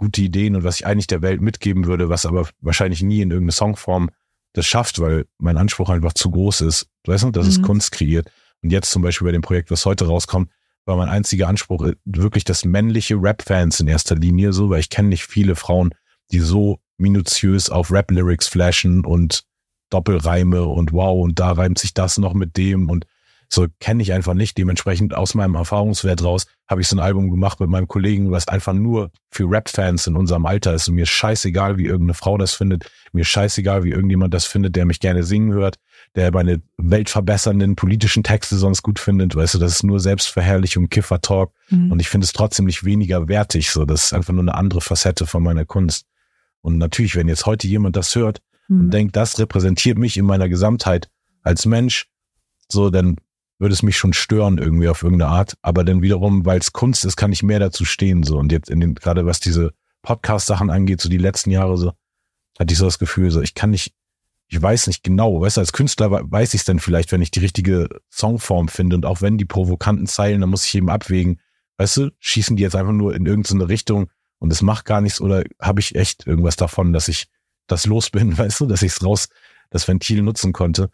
[0.00, 3.30] gute Ideen und was ich eigentlich der Welt mitgeben würde, was aber wahrscheinlich nie in
[3.30, 4.08] irgendeine Songform
[4.54, 6.88] das schafft, weil mein Anspruch einfach zu groß ist.
[7.02, 7.50] Du weißt noch, dass mhm.
[7.50, 8.32] es Kunst kreiert.
[8.62, 10.50] Und jetzt zum Beispiel bei dem Projekt, was heute rauskommt,
[10.86, 14.88] war mein einziger Anspruch äh, wirklich das männliche Rap-Fans in erster Linie so, weil ich
[14.88, 15.94] kenne nicht viele Frauen,
[16.32, 19.44] die so minutiös auf Rap-Lyrics flashen und
[19.90, 23.06] Doppelreime und wow, und da reimt sich das noch mit dem und
[23.52, 24.56] so kenne ich einfach nicht.
[24.56, 28.46] Dementsprechend aus meinem Erfahrungswert raus habe ich so ein Album gemacht mit meinem Kollegen, was
[28.46, 30.88] einfach nur für Rap-Fans in unserem Alter ist.
[30.88, 32.88] Und mir ist scheißegal, wie irgendeine Frau das findet.
[33.12, 35.78] Mir ist scheißegal, wie irgendjemand das findet, der mich gerne singen hört,
[36.14, 39.34] der meine weltverbessernden politischen Texte sonst gut findet.
[39.34, 41.52] Weißt du, das ist nur Selbstverherrlichung, Kiffer-Talk.
[41.70, 41.90] Mhm.
[41.90, 43.72] Und ich finde es trotzdem nicht weniger wertig.
[43.72, 46.06] So, das ist einfach nur eine andere Facette von meiner Kunst.
[46.60, 48.80] Und natürlich, wenn jetzt heute jemand das hört mhm.
[48.80, 51.10] und denkt, das repräsentiert mich in meiner Gesamtheit
[51.42, 52.06] als Mensch,
[52.68, 53.16] so, dann
[53.60, 55.56] würde es mich schon stören irgendwie auf irgendeine Art.
[55.62, 58.22] Aber dann wiederum, weil es Kunst ist, kann ich mehr dazu stehen.
[58.22, 58.38] So.
[58.38, 61.92] Und jetzt in den, gerade was diese Podcast-Sachen angeht, so die letzten Jahre, so,
[62.58, 63.94] hatte ich so das Gefühl, so, ich kann nicht,
[64.48, 67.30] ich weiß nicht genau, weißt du, als Künstler weiß ich es dann vielleicht, wenn ich
[67.30, 71.40] die richtige Songform finde und auch wenn die provokanten Zeilen, dann muss ich eben abwägen,
[71.76, 75.20] weißt du, schießen die jetzt einfach nur in irgendeine Richtung und es macht gar nichts
[75.20, 77.28] oder habe ich echt irgendwas davon, dass ich
[77.66, 79.28] das los bin, weißt du, dass ich es raus,
[79.68, 80.90] das Ventil nutzen konnte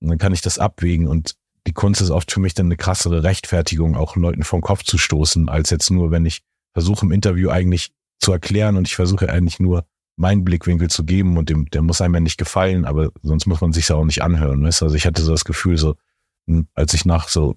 [0.00, 1.34] und dann kann ich das abwägen und
[1.66, 4.98] die Kunst ist oft für mich dann eine krassere Rechtfertigung, auch Leuten vom Kopf zu
[4.98, 6.42] stoßen, als jetzt nur, wenn ich
[6.72, 9.84] versuche im Interview eigentlich zu erklären und ich versuche eigentlich nur
[10.16, 13.60] meinen Blickwinkel zu geben und dem, der muss einem ja nicht gefallen, aber sonst muss
[13.60, 14.62] man sich ja auch nicht anhören.
[14.62, 14.82] Weißt?
[14.82, 15.96] Also ich hatte so das Gefühl, so,
[16.46, 17.56] hm, als ich nach so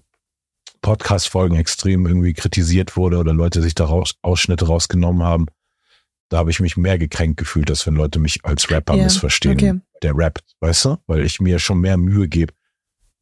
[0.80, 5.46] Podcast-Folgen extrem irgendwie kritisiert wurde oder Leute sich da raus, Ausschnitte rausgenommen haben,
[6.30, 9.54] da habe ich mich mehr gekränkt gefühlt, als wenn Leute mich als Rapper yeah, missverstehen,
[9.54, 9.80] okay.
[10.02, 10.96] der rappt, weißt du?
[11.06, 12.54] Weil ich mir schon mehr Mühe gebe,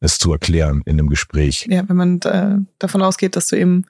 [0.03, 1.65] es zu erklären in einem Gespräch.
[1.69, 3.85] Ja, wenn man äh, davon ausgeht, dass du eben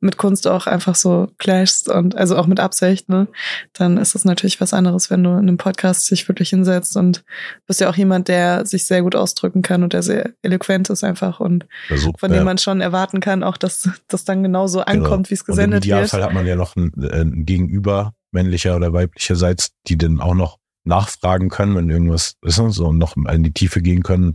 [0.00, 3.28] mit Kunst auch einfach so clashst und also auch mit Absicht, ne,
[3.72, 7.24] dann ist das natürlich was anderes, wenn du in einem Podcast dich wirklich hinsetzt und
[7.68, 11.04] bist ja auch jemand, der sich sehr gut ausdrücken kann und der sehr eloquent ist
[11.04, 12.44] einfach und Versuch, von dem ja.
[12.44, 14.90] man schon erwarten kann, auch dass das dann genauso genau.
[14.90, 15.30] ankommt, genau.
[15.30, 15.84] wie es gesendet wird.
[15.84, 16.28] Im Idealfall wird.
[16.28, 20.58] hat man ja noch ein, äh, ein Gegenüber, männlicher oder weiblicherseits, die dann auch noch
[20.82, 24.32] nachfragen können, wenn irgendwas ist und so und noch in die Tiefe gehen können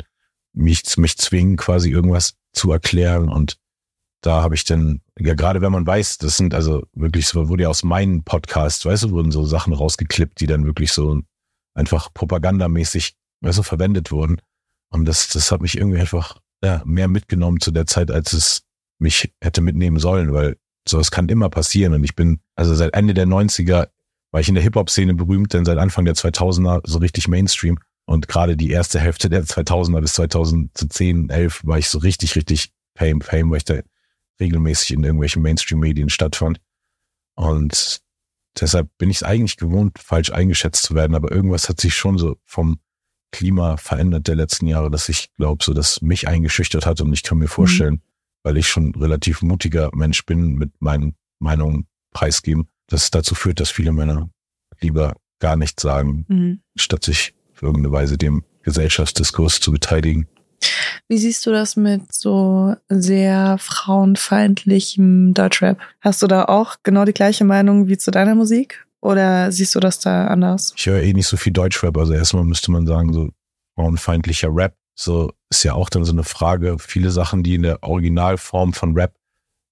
[0.58, 3.30] mich, mich zwingen, quasi irgendwas zu erklären.
[3.30, 3.58] Und
[4.22, 7.64] da habe ich dann, ja, gerade wenn man weiß, das sind also wirklich so, wurde
[7.64, 11.22] ja aus meinen Podcasts, weißt du, wurden so Sachen rausgeklippt, die dann wirklich so
[11.76, 14.42] einfach propagandamäßig, weißt du, verwendet wurden.
[14.90, 18.64] Und das, das hat mich irgendwie einfach ja, mehr mitgenommen zu der Zeit, als es
[19.00, 21.94] mich hätte mitnehmen sollen, weil sowas kann immer passieren.
[21.94, 23.90] Und ich bin, also seit Ende der 90er
[24.32, 27.80] war ich in der Hip-Hop-Szene berühmt, denn seit Anfang der 2000er so richtig Mainstream.
[28.10, 32.72] Und gerade die erste Hälfte der 2000er bis 2010, 11 war ich so richtig, richtig
[32.96, 33.82] Fame, Fame, weil ich da
[34.40, 36.62] regelmäßig in irgendwelchen Mainstream-Medien stattfand.
[37.36, 38.00] Und
[38.60, 41.16] deshalb bin ich es eigentlich gewohnt, falsch eingeschätzt zu werden.
[41.16, 42.80] Aber irgendwas hat sich schon so vom
[43.32, 47.02] Klima verändert der letzten Jahre, dass ich glaube, so dass mich eingeschüchtert hat.
[47.02, 48.02] Und ich kann mir vorstellen, mhm.
[48.44, 53.60] weil ich schon relativ mutiger Mensch bin, mit meinen Meinungen preisgeben, dass es dazu führt,
[53.60, 54.30] dass viele Männer
[54.80, 56.62] lieber gar nichts sagen, mhm.
[56.78, 60.28] statt sich auf irgendeine Weise dem Gesellschaftsdiskurs zu beteiligen.
[61.08, 65.80] Wie siehst du das mit so sehr frauenfeindlichem Deutschrap?
[66.02, 68.86] Hast du da auch genau die gleiche Meinung wie zu deiner Musik?
[69.02, 70.74] Oder siehst du das da anders?
[70.76, 71.96] Ich höre eh nicht so viel Deutschrap.
[71.98, 73.30] Also erstmal müsste man sagen, so
[73.76, 74.76] frauenfeindlicher Rap.
[74.96, 76.78] So ist ja auch dann so eine Frage.
[76.80, 79.16] Viele Sachen, die in der Originalform von Rap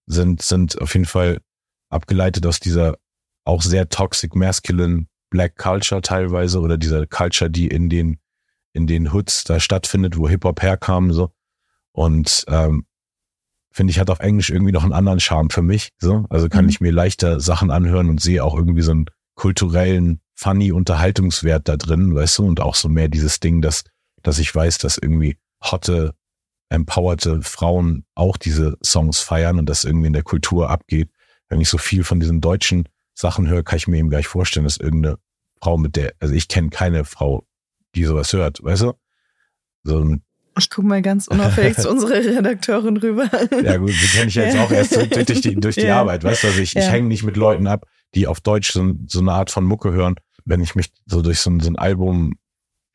[0.06, 1.42] sind, sind auf jeden Fall
[1.90, 2.96] abgeleitet aus dieser
[3.44, 8.20] auch sehr toxic masculine Black Culture teilweise oder dieser Culture, die in den
[8.74, 11.32] in den Hoods da stattfindet, wo Hip Hop herkam so
[11.94, 12.86] und ähm,
[13.72, 16.66] finde ich hat auf Englisch irgendwie noch einen anderen Charme für mich so also kann
[16.66, 16.70] mhm.
[16.70, 21.78] ich mir leichter Sachen anhören und sehe auch irgendwie so einen kulturellen funny Unterhaltungswert da
[21.78, 23.84] drin weißt du und auch so mehr dieses Ding dass
[24.24, 26.14] dass ich weiß dass irgendwie hotte
[26.70, 31.10] empowerte Frauen auch diese Songs feiern und das irgendwie in der Kultur abgeht.
[31.48, 34.28] Wenn ich so viel von diesen deutschen Sachen höre, kann ich mir eben gar nicht
[34.28, 35.18] vorstellen, dass irgendeine
[35.62, 37.48] Frau mit der, also ich kenne keine Frau,
[37.96, 38.94] die sowas hört, weißt du?
[39.84, 40.18] So
[40.58, 43.30] ich gucke mal ganz unauffällig zu unserer Redakteurin rüber.
[43.64, 44.96] Ja gut, die kenne ich jetzt auch erst
[45.30, 46.00] durch die, durch die ja.
[46.00, 46.48] Arbeit, weißt du?
[46.48, 46.82] Also ich, ja.
[46.82, 49.92] ich hänge nicht mit Leuten ab, die auf Deutsch so, so eine Art von Mucke
[49.92, 50.16] hören.
[50.46, 52.36] Wenn ich mich so durch so ein, so ein Album,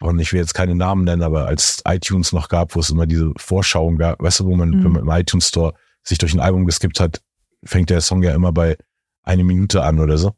[0.00, 3.06] und ich will jetzt keine Namen nennen, aber als iTunes noch gab, wo es immer
[3.06, 4.84] diese Vorschauung gab, weißt du, wo man, mhm.
[4.84, 7.20] wenn man im iTunes Store sich durch ein Album geskippt hat,
[7.64, 8.78] fängt der Song ja immer bei
[9.22, 10.28] eine Minute an oder so.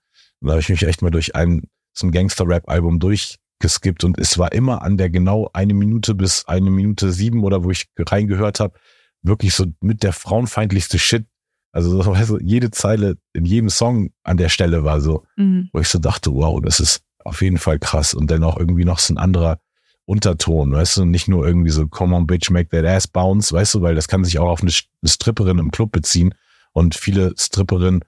[0.40, 4.18] Und da habe ich mich echt mal durch ein, so ein Gangster-Rap-Album durch geskippt und
[4.18, 7.86] es war immer an der genau eine Minute bis eine Minute sieben oder wo ich
[7.96, 8.74] reingehört habe,
[9.22, 11.26] wirklich so mit der frauenfeindlichste Shit.
[11.70, 15.70] Also weißt du, jede Zeile in jedem Song an der Stelle war so, mhm.
[15.72, 18.12] wo ich so dachte, wow, das ist auf jeden Fall krass.
[18.12, 19.60] Und dann auch irgendwie noch so ein anderer
[20.04, 23.74] Unterton, weißt du, nicht nur irgendwie so, come on, bitch, make that ass bounce, weißt
[23.74, 24.72] du, weil das kann sich auch auf eine,
[25.04, 26.34] Stripperin im Club beziehen.
[26.72, 28.00] Und viele Stripperinnen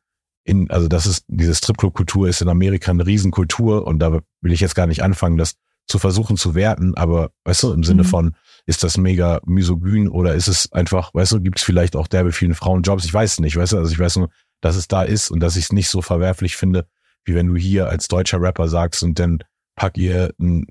[0.44, 4.61] in, also das ist, diese Stripclub-Kultur ist in Amerika eine Riesenkultur und da will ich
[4.61, 8.09] jetzt gar nicht anfangen, das zu versuchen zu werten, aber weißt du, im Sinne mhm.
[8.09, 12.07] von, ist das mega misogyn oder ist es einfach, weißt du, gibt es vielleicht auch
[12.07, 13.04] derbe vielen Frauenjobs?
[13.04, 14.30] Ich weiß es nicht, weißt du, also ich weiß nur,
[14.61, 16.87] dass es da ist und dass ich es nicht so verwerflich finde,
[17.24, 19.40] wie wenn du hier als deutscher Rapper sagst und dann
[19.76, 20.66] pack ihr ein,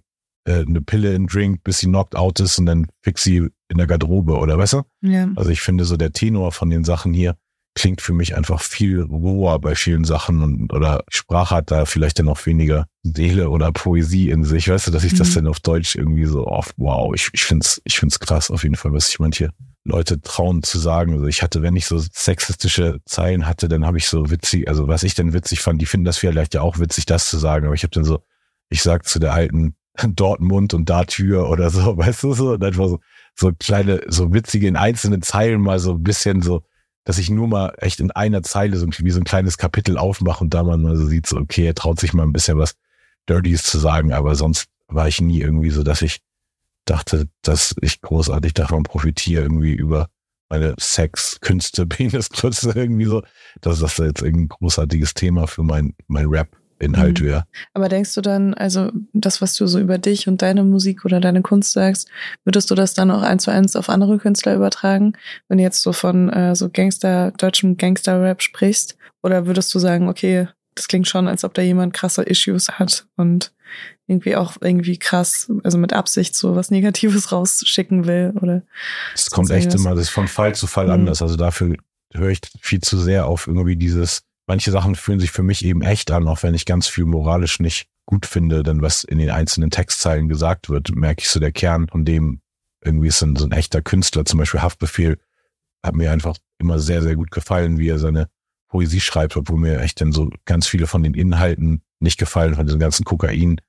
[0.46, 3.78] äh, eine Pille in Drink, bis sie knocked out ist und dann fix sie in
[3.78, 4.82] der Garderobe oder weißt du?
[5.02, 5.30] Ja.
[5.36, 7.36] Also ich finde so der Tenor von den Sachen hier
[7.76, 12.20] klingt für mich einfach viel roher bei vielen Sachen und oder Sprache hat da vielleicht
[12.20, 14.70] dann auch weniger Seele oder Poesie in sich.
[14.70, 15.18] Weißt du, dass ich mhm.
[15.18, 18.64] das dann auf Deutsch irgendwie so oft, wow, ich, ich find's, ich find's krass auf
[18.64, 19.50] jeden Fall, was sich manche
[19.86, 21.14] Leute trauen zu sagen.
[21.14, 24.88] Also ich hatte, wenn ich so sexistische Zeilen hatte, dann habe ich so witzig, also
[24.88, 27.66] was ich denn witzig fand, die finden das vielleicht ja auch witzig, das zu sagen,
[27.66, 28.24] aber ich habe dann so,
[28.70, 29.76] ich sag zu der alten
[30.08, 33.00] Dortmund und da Tür oder so, weißt du so, und einfach so,
[33.36, 36.64] so kleine, so witzige in einzelnen Zeilen mal so ein bisschen so
[37.04, 40.44] dass ich nur mal echt in einer Zeile so wie so ein kleines Kapitel aufmache
[40.44, 42.76] und da man mal so sieht, so, okay, er traut sich mal ein bisschen was
[43.28, 46.20] Dirties zu sagen, aber sonst war ich nie irgendwie so, dass ich
[46.86, 50.10] dachte, dass ich großartig davon profitiere, irgendwie über
[50.50, 53.24] meine Sex, Künste, Penisgröße irgendwie so,
[53.62, 56.50] dass das jetzt irgendein großartiges Thema für mein, mein Rap
[56.84, 57.26] Inhalt mhm.
[57.26, 57.44] wäre.
[57.74, 61.20] Aber denkst du dann, also das, was du so über dich und deine Musik oder
[61.20, 62.10] deine Kunst sagst,
[62.44, 65.14] würdest du das dann auch eins zu eins auf andere Künstler übertragen,
[65.48, 68.98] wenn du jetzt so von äh, so Gangster, deutschem Gangster-Rap sprichst?
[69.22, 73.06] Oder würdest du sagen, okay, das klingt schon, als ob da jemand krasse Issues hat
[73.16, 73.54] und
[74.08, 78.64] irgendwie auch irgendwie krass, also mit Absicht so was Negatives rausschicken will oder.
[79.16, 80.94] Es kommt echt immer, das ist von Fall zu Fall mhm.
[80.94, 81.22] anders.
[81.22, 81.76] Also dafür
[82.14, 85.82] höre ich viel zu sehr auf irgendwie dieses manche Sachen fühlen sich für mich eben
[85.82, 89.30] echt an, auch wenn ich ganz viel moralisch nicht gut finde, denn was in den
[89.30, 92.42] einzelnen Textzeilen gesagt wird, merke ich so der Kern von dem,
[92.84, 95.18] irgendwie ist ein, so ein echter Künstler, zum Beispiel Haftbefehl,
[95.84, 98.30] hat mir einfach immer sehr, sehr gut gefallen, wie er seine
[98.70, 102.66] Poesie schreibt, obwohl mir echt dann so ganz viele von den Inhalten nicht gefallen, von
[102.66, 103.62] diesen ganzen Kokain,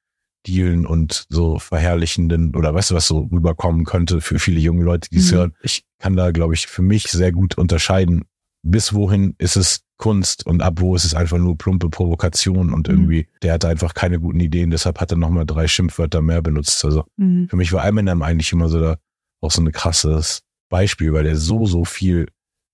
[0.47, 5.09] Dealen und so verherrlichenden oder weißt du, was so rüberkommen könnte für viele junge Leute,
[5.11, 5.37] die es mhm.
[5.37, 5.57] hören.
[5.63, 8.25] Ich kann da, glaube ich, für mich sehr gut unterscheiden,
[8.63, 12.89] bis wohin ist es Kunst und ab wo ist es einfach nur plumpe Provokation und
[12.89, 12.95] mhm.
[12.95, 16.85] irgendwie, der hatte einfach keine guten Ideen, deshalb hat er nochmal drei Schimpfwörter mehr benutzt.
[16.85, 17.49] Also mhm.
[17.49, 18.97] für mich war Eminem eigentlich immer so da
[19.41, 22.27] auch so ein krasses Beispiel, weil der so, so viel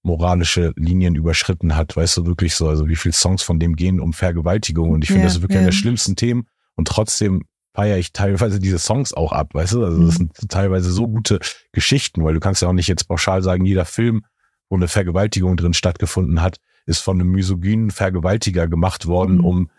[0.03, 4.01] moralische Linien überschritten hat, weißt du, wirklich so, also wie viele Songs von dem gehen
[4.01, 5.61] um Vergewaltigung und ich finde, ja, das ist wirklich ja.
[5.61, 7.43] einer der schlimmsten Themen und trotzdem
[7.75, 10.31] feiere ich teilweise diese Songs auch ab, weißt du, also das mhm.
[10.33, 11.39] sind teilweise so gute
[11.73, 14.25] Geschichten, weil du kannst ja auch nicht jetzt pauschal sagen, jeder Film,
[14.71, 16.59] wo eine Vergewaltigung drin stattgefunden hat,
[16.91, 19.45] ist von einem misogynen Vergewaltiger gemacht worden, mhm.
[19.45, 19.71] um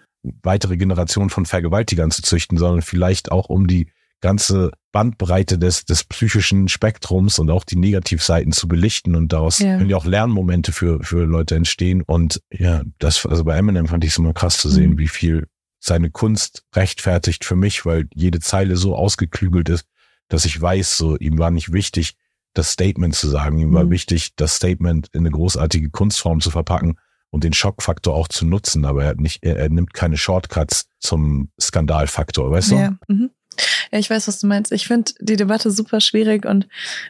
[0.41, 3.87] weitere Generationen von Vergewaltigern zu züchten, sondern vielleicht auch um die
[4.21, 9.77] ganze Bandbreite des, des psychischen Spektrums und auch die Negativseiten zu belichten und daraus ja.
[9.77, 12.03] können ja auch Lernmomente für, für Leute entstehen.
[12.03, 14.97] Und ja, das, also bei Eminem fand ich es immer krass zu sehen, mhm.
[14.99, 15.47] wie viel
[15.79, 19.85] seine Kunst rechtfertigt für mich, weil jede Zeile so ausgeklügelt ist,
[20.29, 22.15] dass ich weiß, so ihm war nicht wichtig,
[22.53, 23.57] das Statement zu sagen.
[23.57, 23.91] Ihm war mhm.
[23.91, 26.97] wichtig, das Statement in eine großartige Kunstform zu verpacken
[27.29, 28.85] und den Schockfaktor auch zu nutzen.
[28.85, 32.75] Aber er hat nicht, er, er nimmt keine Shortcuts zum Skandalfaktor, weißt du?
[32.75, 32.97] Ja.
[33.07, 33.31] Mhm.
[33.91, 34.71] Ja, ich weiß, was du meinst.
[34.71, 36.67] Ich finde die Debatte super schwierig und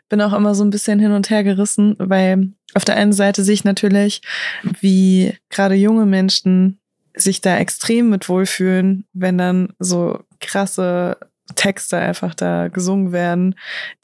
[0.09, 3.43] bin auch immer so ein bisschen hin und her gerissen, weil auf der einen Seite
[3.43, 4.21] sehe ich natürlich,
[4.63, 6.79] wie gerade junge Menschen
[7.15, 11.17] sich da extrem mit wohlfühlen, wenn dann so krasse
[11.55, 13.55] Texte einfach da gesungen werden,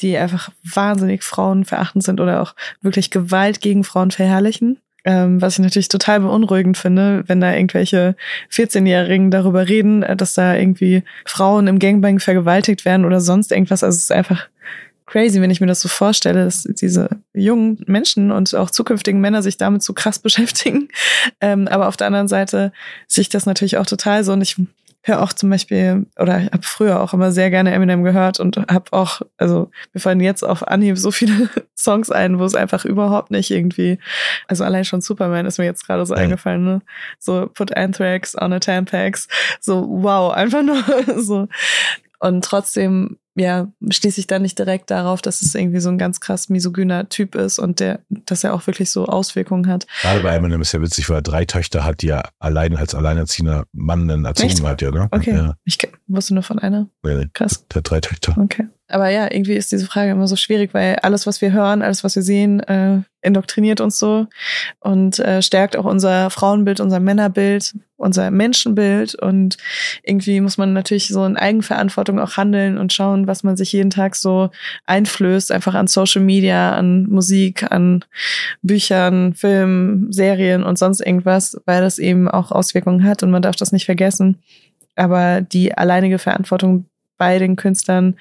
[0.01, 4.79] die einfach wahnsinnig frauenverachtend sind oder auch wirklich Gewalt gegen Frauen verherrlichen.
[5.05, 8.17] Ähm, was ich natürlich total beunruhigend finde, wenn da irgendwelche
[8.51, 13.83] 14-Jährigen darüber reden, äh, dass da irgendwie Frauen im Gangbang vergewaltigt werden oder sonst irgendwas.
[13.83, 14.49] Also es ist einfach
[15.05, 19.41] crazy, wenn ich mir das so vorstelle, dass diese jungen Menschen und auch zukünftigen Männer
[19.41, 20.89] sich damit so krass beschäftigen.
[21.39, 22.73] Ähm, aber auf der anderen Seite
[23.07, 24.57] sehe ich das natürlich auch total so und ich
[25.07, 28.91] höre auch zum Beispiel oder habe früher auch immer sehr gerne Eminem gehört und habe
[28.91, 33.31] auch, also wir fallen jetzt auf Anhieb so viele Songs ein, wo es einfach überhaupt
[33.31, 33.99] nicht irgendwie,
[34.47, 36.21] also allein schon Superman ist mir jetzt gerade so ja.
[36.21, 36.81] eingefallen, ne?
[37.19, 39.27] So put Anthrax on a Tampax,
[39.59, 40.83] so wow, einfach nur
[41.17, 41.47] so.
[42.19, 46.19] Und trotzdem ja, schließe ich dann nicht direkt darauf, dass es irgendwie so ein ganz
[46.19, 49.85] krass misogyner Typ ist und der, dass er auch wirklich so Auswirkungen hat.
[50.01, 52.95] Gerade bei Eminem ist ja witzig, weil er drei Töchter hat, die er allein als
[52.95, 54.63] alleinerziehender Mann dann erzogen Echt?
[54.63, 55.07] hat, ja, ne?
[55.11, 55.35] Okay.
[55.35, 55.55] Ja.
[55.65, 56.87] Ich wusste nur von einer.
[57.03, 57.65] Nee, Krass.
[57.67, 58.35] Der hat drei Töchter.
[58.37, 58.67] Okay.
[58.89, 62.05] Aber ja, irgendwie ist diese Frage immer so schwierig, weil alles, was wir hören, alles,
[62.05, 64.27] was wir sehen, äh, indoktriniert uns so
[64.79, 69.15] und äh, stärkt auch unser Frauenbild, unser Männerbild, unser Menschenbild.
[69.15, 69.57] Und
[70.03, 73.89] irgendwie muss man natürlich so in Eigenverantwortung auch handeln und schauen, was man sich jeden
[73.89, 74.51] Tag so
[74.85, 78.05] einflößt, einfach an Social Media, an Musik, an
[78.61, 83.57] Büchern, Filmen, Serien und sonst irgendwas, weil das eben auch Auswirkungen hat und man darf
[83.57, 84.37] das nicht vergessen.
[84.95, 86.85] Aber die alleinige Verantwortung
[87.17, 88.17] bei den Künstlern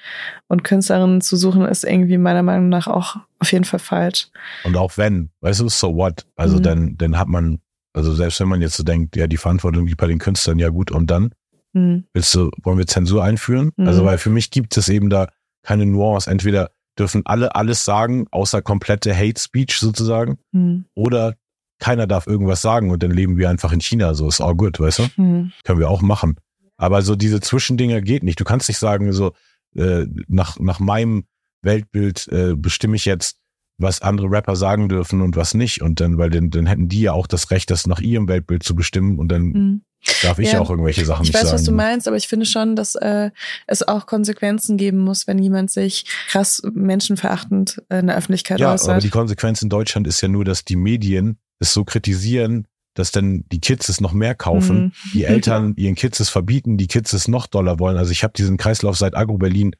[0.48, 4.28] und Künstlerinnen zu suchen, ist irgendwie meiner Meinung nach auch auf jeden Fall falsch.
[4.64, 6.26] Und auch wenn, weißt du, so what?
[6.36, 6.62] Also mhm.
[6.62, 7.58] dann, dann hat man,
[7.92, 10.68] also selbst wenn man jetzt so denkt, ja, die Verantwortung liegt bei den Künstlern, ja
[10.68, 11.32] gut, und dann?
[11.72, 12.04] Mhm.
[12.12, 13.72] Willst du, wollen wir Zensur einführen?
[13.76, 13.86] Mhm.
[13.86, 15.28] Also, weil für mich gibt es eben da
[15.62, 16.30] keine Nuance.
[16.30, 20.86] Entweder dürfen alle alles sagen, außer komplette Hate Speech sozusagen, mhm.
[20.94, 21.34] oder
[21.78, 24.14] keiner darf irgendwas sagen und dann leben wir einfach in China.
[24.14, 25.22] So ist all good, weißt du?
[25.22, 25.52] Mhm.
[25.64, 26.36] Können wir auch machen.
[26.76, 28.40] Aber so diese Zwischendinger geht nicht.
[28.40, 29.32] Du kannst nicht sagen, so
[29.74, 31.24] äh, nach, nach meinem
[31.62, 33.38] Weltbild äh, bestimme ich jetzt,
[33.78, 35.82] was andere Rapper sagen dürfen und was nicht.
[35.82, 38.62] Und dann, weil dann, dann hätten die ja auch das Recht, das nach ihrem Weltbild
[38.62, 39.82] zu bestimmen und dann mhm.
[40.22, 41.44] darf ich ja auch irgendwelche Sachen nicht sagen.
[41.44, 43.30] Ich weiß, was du meinst, aber ich finde schon, dass äh,
[43.66, 48.88] es auch Konsequenzen geben muss, wenn jemand sich krass menschenverachtend in der Öffentlichkeit ja, äußert.
[48.88, 52.66] aber die Konsequenz in Deutschland ist ja nur, dass die Medien es so kritisieren,
[52.98, 54.92] dass dann die Kids es noch mehr kaufen, mhm.
[55.12, 57.96] die Eltern ihren Kids es verbieten, die Kids es noch doller wollen.
[57.96, 59.74] Also ich habe diesen Kreislauf seit Agro Berlin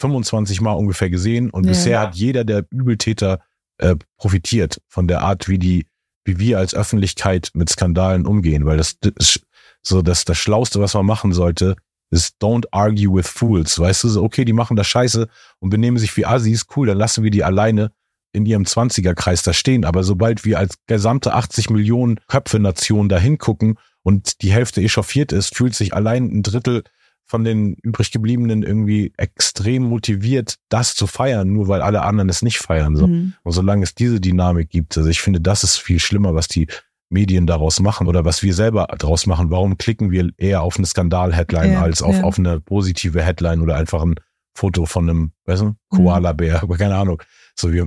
[0.00, 1.70] 25 Mal ungefähr gesehen und ja.
[1.70, 3.40] bisher hat jeder der Übeltäter
[3.78, 5.86] äh, profitiert von der Art, wie die,
[6.24, 9.46] wie wir als Öffentlichkeit mit Skandalen umgehen, weil das, das ist
[9.82, 11.76] so dass das Schlauste, was man machen sollte,
[12.10, 13.78] ist don't argue with fools.
[13.78, 16.98] Weißt du, so, okay, die machen das Scheiße und benehmen sich wie Assis, cool, dann
[16.98, 17.92] lassen wir die alleine
[18.32, 19.84] in ihrem 20er-Kreis da stehen.
[19.84, 25.54] Aber sobald wir als gesamte 80 Millionen Köpfe-Nation da hingucken und die Hälfte echauffiert ist,
[25.54, 26.82] fühlt sich allein ein Drittel
[27.24, 32.42] von den übrig gebliebenen irgendwie extrem motiviert, das zu feiern, nur weil alle anderen es
[32.42, 32.96] nicht feiern.
[32.96, 33.06] So.
[33.06, 33.34] Mhm.
[33.42, 36.66] Und solange es diese Dynamik gibt, also ich finde, das ist viel schlimmer, was die
[37.08, 39.50] Medien daraus machen oder was wir selber daraus machen.
[39.50, 42.24] Warum klicken wir eher auf eine Skandal-Headline ja, als auf, ja.
[42.24, 44.14] auf eine positive Headline oder einfach ein
[44.54, 46.72] Foto von einem, weißt du, Koala-Bär, mhm.
[46.78, 47.22] keine Ahnung.
[47.54, 47.86] So, wir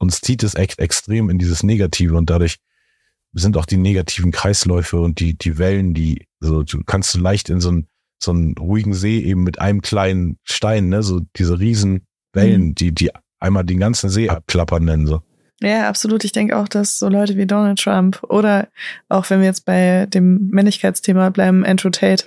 [0.00, 2.56] uns zieht es echt extrem in dieses Negative und dadurch
[3.32, 7.48] sind auch die negativen Kreisläufe und die, die Wellen, die, so, du kannst du leicht
[7.48, 7.86] in so einen,
[8.20, 12.74] so einen ruhigen See eben mit einem kleinen Stein, ne, so diese riesen Wellen, mhm.
[12.74, 15.22] die, die einmal den ganzen See abklappern nennen, so.
[15.62, 16.24] Ja, absolut.
[16.24, 18.68] Ich denke auch, dass so Leute wie Donald Trump oder
[19.10, 22.24] auch wenn wir jetzt bei dem Männlichkeitsthema bleiben, Andrew Tate,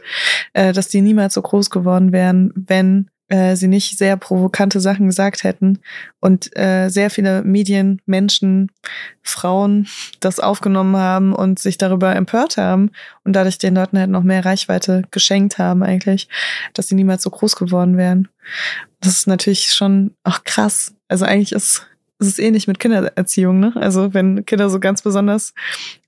[0.54, 5.08] äh, dass die niemals so groß geworden wären, wenn äh, sie nicht sehr provokante Sachen
[5.08, 5.80] gesagt hätten
[6.20, 8.72] und äh, sehr viele Medien, Menschen,
[9.22, 9.88] Frauen
[10.20, 12.92] das aufgenommen haben und sich darüber empört haben
[13.24, 16.28] und dadurch den Leuten halt noch mehr Reichweite geschenkt haben eigentlich,
[16.74, 18.28] dass sie niemals so groß geworden wären.
[19.00, 20.94] Das ist natürlich schon auch krass.
[21.08, 21.88] Also eigentlich ist
[22.20, 23.74] es ist ähnlich mit Kindererziehung, ne?
[23.76, 25.54] Also wenn Kinder so ganz besonders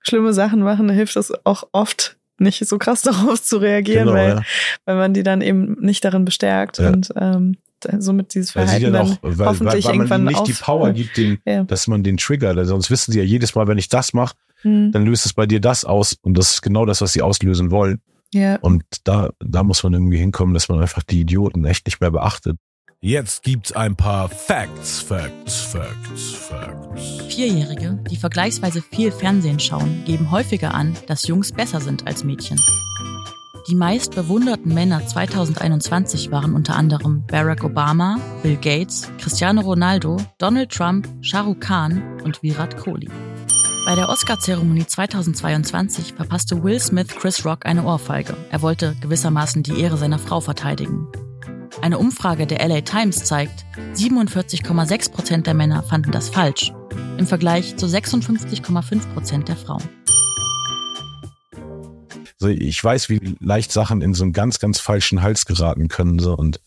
[0.01, 4.29] schlimme Sachen machen, hilft das auch oft nicht so krass darauf zu reagieren, genau, weil,
[4.29, 4.41] ja.
[4.85, 6.89] weil man die dann eben nicht darin bestärkt ja.
[6.89, 7.57] und ähm,
[7.99, 10.91] somit dieses Verhalten dann, auch, weil, hoffentlich weil, weil irgendwann man nicht auf, die Power
[10.91, 11.63] gibt, den, ja.
[11.63, 12.65] dass man den triggert.
[12.67, 14.91] Sonst wissen sie ja jedes Mal, wenn ich das mache, hm.
[14.91, 17.71] dann löst es bei dir das aus und das ist genau das, was sie auslösen
[17.71, 18.01] wollen.
[18.33, 18.57] Ja.
[18.57, 22.11] Und da, da muss man irgendwie hinkommen, dass man einfach die Idioten echt nicht mehr
[22.11, 22.57] beachtet.
[23.05, 27.21] Jetzt gibt's ein paar Facts, Facts, Facts, Facts.
[27.29, 32.59] Vierjährige, die vergleichsweise viel Fernsehen schauen, geben häufiger an, dass Jungs besser sind als Mädchen.
[33.69, 40.71] Die meist bewunderten Männer 2021 waren unter anderem Barack Obama, Bill Gates, Cristiano Ronaldo, Donald
[40.71, 43.11] Trump, Shah Rukh Khan und Virat Kohli.
[43.85, 48.35] Bei der Oscar-Zeremonie 2022 verpasste Will Smith Chris Rock eine Ohrfeige.
[48.49, 51.07] Er wollte gewissermaßen die Ehre seiner Frau verteidigen.
[51.85, 53.63] Eine Umfrage der LA Times zeigt,
[53.93, 56.73] 47,6 Prozent der Männer fanden das falsch,
[57.19, 59.83] im Vergleich zu 56,5 Prozent der Frauen.
[62.39, 66.17] So, ich weiß, wie leicht Sachen in so einen ganz, ganz falschen Hals geraten können.
[66.17, 66.59] So, und,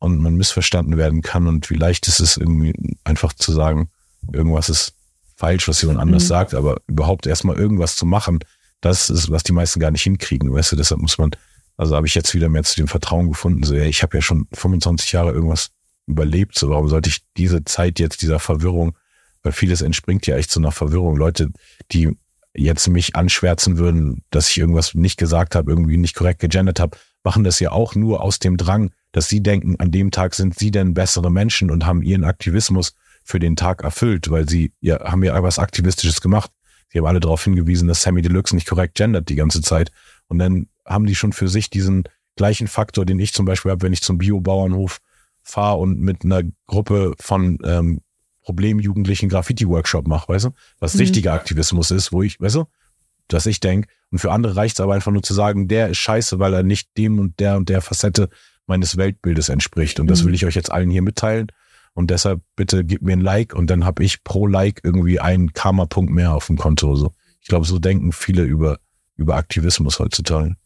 [0.00, 3.88] und man missverstanden werden kann und wie leicht ist es irgendwie einfach zu sagen,
[4.32, 4.94] irgendwas ist
[5.36, 6.28] falsch, was jemand anders mhm.
[6.28, 8.40] sagt, aber überhaupt erstmal irgendwas zu machen,
[8.80, 11.30] das ist, was die meisten gar nicht hinkriegen, weißt du, deshalb muss man,
[11.76, 14.22] also habe ich jetzt wieder mehr zu dem Vertrauen gefunden, so, ja, ich habe ja
[14.22, 15.70] schon 25 Jahre irgendwas
[16.06, 18.96] überlebt, so, warum sollte ich diese Zeit jetzt dieser Verwirrung,
[19.42, 21.50] weil vieles entspringt ja echt zu einer Verwirrung, Leute,
[21.92, 22.16] die
[22.54, 26.96] jetzt mich anschwärzen würden, dass ich irgendwas nicht gesagt habe, irgendwie nicht korrekt gegendert habe,
[27.22, 30.58] machen das ja auch nur aus dem Drang, dass sie denken, an dem Tag sind
[30.58, 35.00] sie denn bessere Menschen und haben ihren Aktivismus für den Tag erfüllt, weil sie ja,
[35.10, 36.50] haben ja was Aktivistisches gemacht.
[36.88, 39.90] Sie haben alle darauf hingewiesen, dass Sammy Deluxe nicht korrekt gendert die ganze Zeit.
[40.28, 42.04] Und dann haben die schon für sich diesen
[42.36, 44.98] gleichen Faktor, den ich zum Beispiel habe, wenn ich zum Biobauernhof
[45.42, 48.00] fahre und mit einer Gruppe von ähm,
[48.42, 50.50] Problemjugendlichen Graffiti-Workshop mache, weißt du?
[50.78, 51.00] Was mhm.
[51.00, 52.64] richtiger Aktivismus ist, wo ich, weißt du,
[53.28, 55.98] dass ich denke, und für andere reicht es aber einfach nur zu sagen, der ist
[55.98, 58.28] scheiße, weil er nicht dem und der und der Facette
[58.66, 59.98] meines Weltbildes entspricht.
[60.00, 60.28] Und das mhm.
[60.28, 61.48] will ich euch jetzt allen hier mitteilen.
[61.94, 65.54] Und deshalb bitte gib mir ein Like und dann habe ich pro Like irgendwie einen
[65.54, 66.94] Karma-Punkt mehr auf dem Konto.
[66.94, 67.12] So.
[67.40, 68.78] Ich glaube, so denken viele über,
[69.16, 70.56] über Aktivismus heutzutage.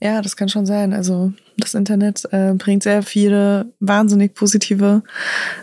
[0.00, 0.92] Ja, das kann schon sein.
[0.92, 5.02] Also das Internet äh, bringt sehr viele wahnsinnig positive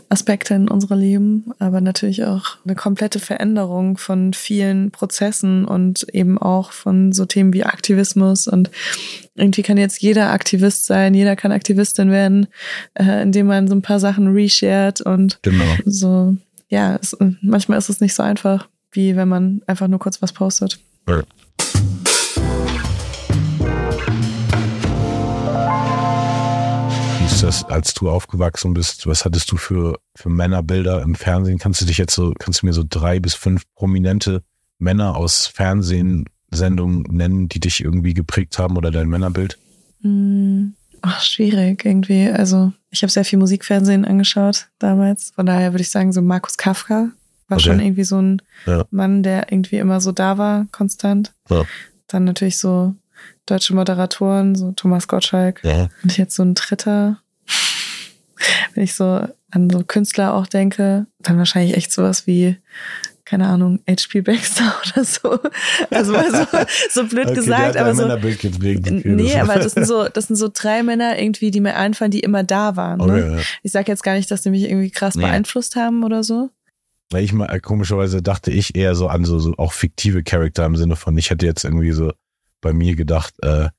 [0.10, 6.38] Aspekte in unser Leben, aber natürlich auch eine komplette Veränderung von vielen Prozessen und eben
[6.38, 8.48] auch von so Themen wie Aktivismus.
[8.48, 8.72] Und
[9.36, 12.48] irgendwie kann jetzt jeder Aktivist sein, jeder kann Aktivistin werden,
[12.94, 15.66] äh, indem man so ein paar Sachen reshared und genau.
[15.86, 16.38] so.
[16.70, 20.32] Ja, es, manchmal ist es nicht so einfach, wie wenn man einfach nur kurz was
[20.32, 20.80] postet.
[21.08, 21.22] Ja.
[27.44, 31.58] Das, als du aufgewachsen bist, was hattest du für, für Männerbilder im Fernsehen?
[31.58, 34.44] Kannst du dich jetzt so, kannst du mir so drei bis fünf prominente
[34.78, 39.58] Männer aus Fernsehsendungen nennen, die dich irgendwie geprägt haben oder dein Männerbild?
[40.02, 42.30] Hm, ach, schwierig irgendwie.
[42.30, 45.32] Also ich habe sehr viel Musikfernsehen angeschaut damals.
[45.36, 47.10] Von daher würde ich sagen, so Markus Kafka
[47.48, 47.68] war okay.
[47.68, 48.86] schon irgendwie so ein ja.
[48.92, 51.34] Mann, der irgendwie immer so da war, konstant.
[51.50, 51.64] Ja.
[52.08, 52.96] Dann natürlich so
[53.46, 55.64] deutsche Moderatoren, so Thomas Gottschalk.
[55.64, 55.90] Ja.
[56.04, 57.20] Und jetzt so ein dritter,
[58.74, 62.56] wenn ich so an so Künstler auch denke, dann wahrscheinlich echt sowas wie,
[63.26, 65.40] keine Ahnung, HP Baxter oder so.
[65.90, 68.08] Also mal so, so blöd okay, gesagt, aber so.
[68.08, 72.22] Nee, aber das sind so, das sind so drei Männer irgendwie, die mir einfallen, die
[72.22, 73.00] immer da waren.
[73.00, 73.14] Ne?
[73.14, 73.44] Okay, ja.
[73.64, 75.24] Ich sag jetzt gar nicht, dass die mich irgendwie krass nee.
[75.24, 76.50] beeinflusst haben oder so.
[77.10, 80.78] Weil ich mal, komischerweise dachte ich eher so an so, so auch fiktive Charakter im
[80.78, 82.14] Sinne von, ich hätte jetzt irgendwie so
[82.62, 83.70] bei mir gedacht, äh,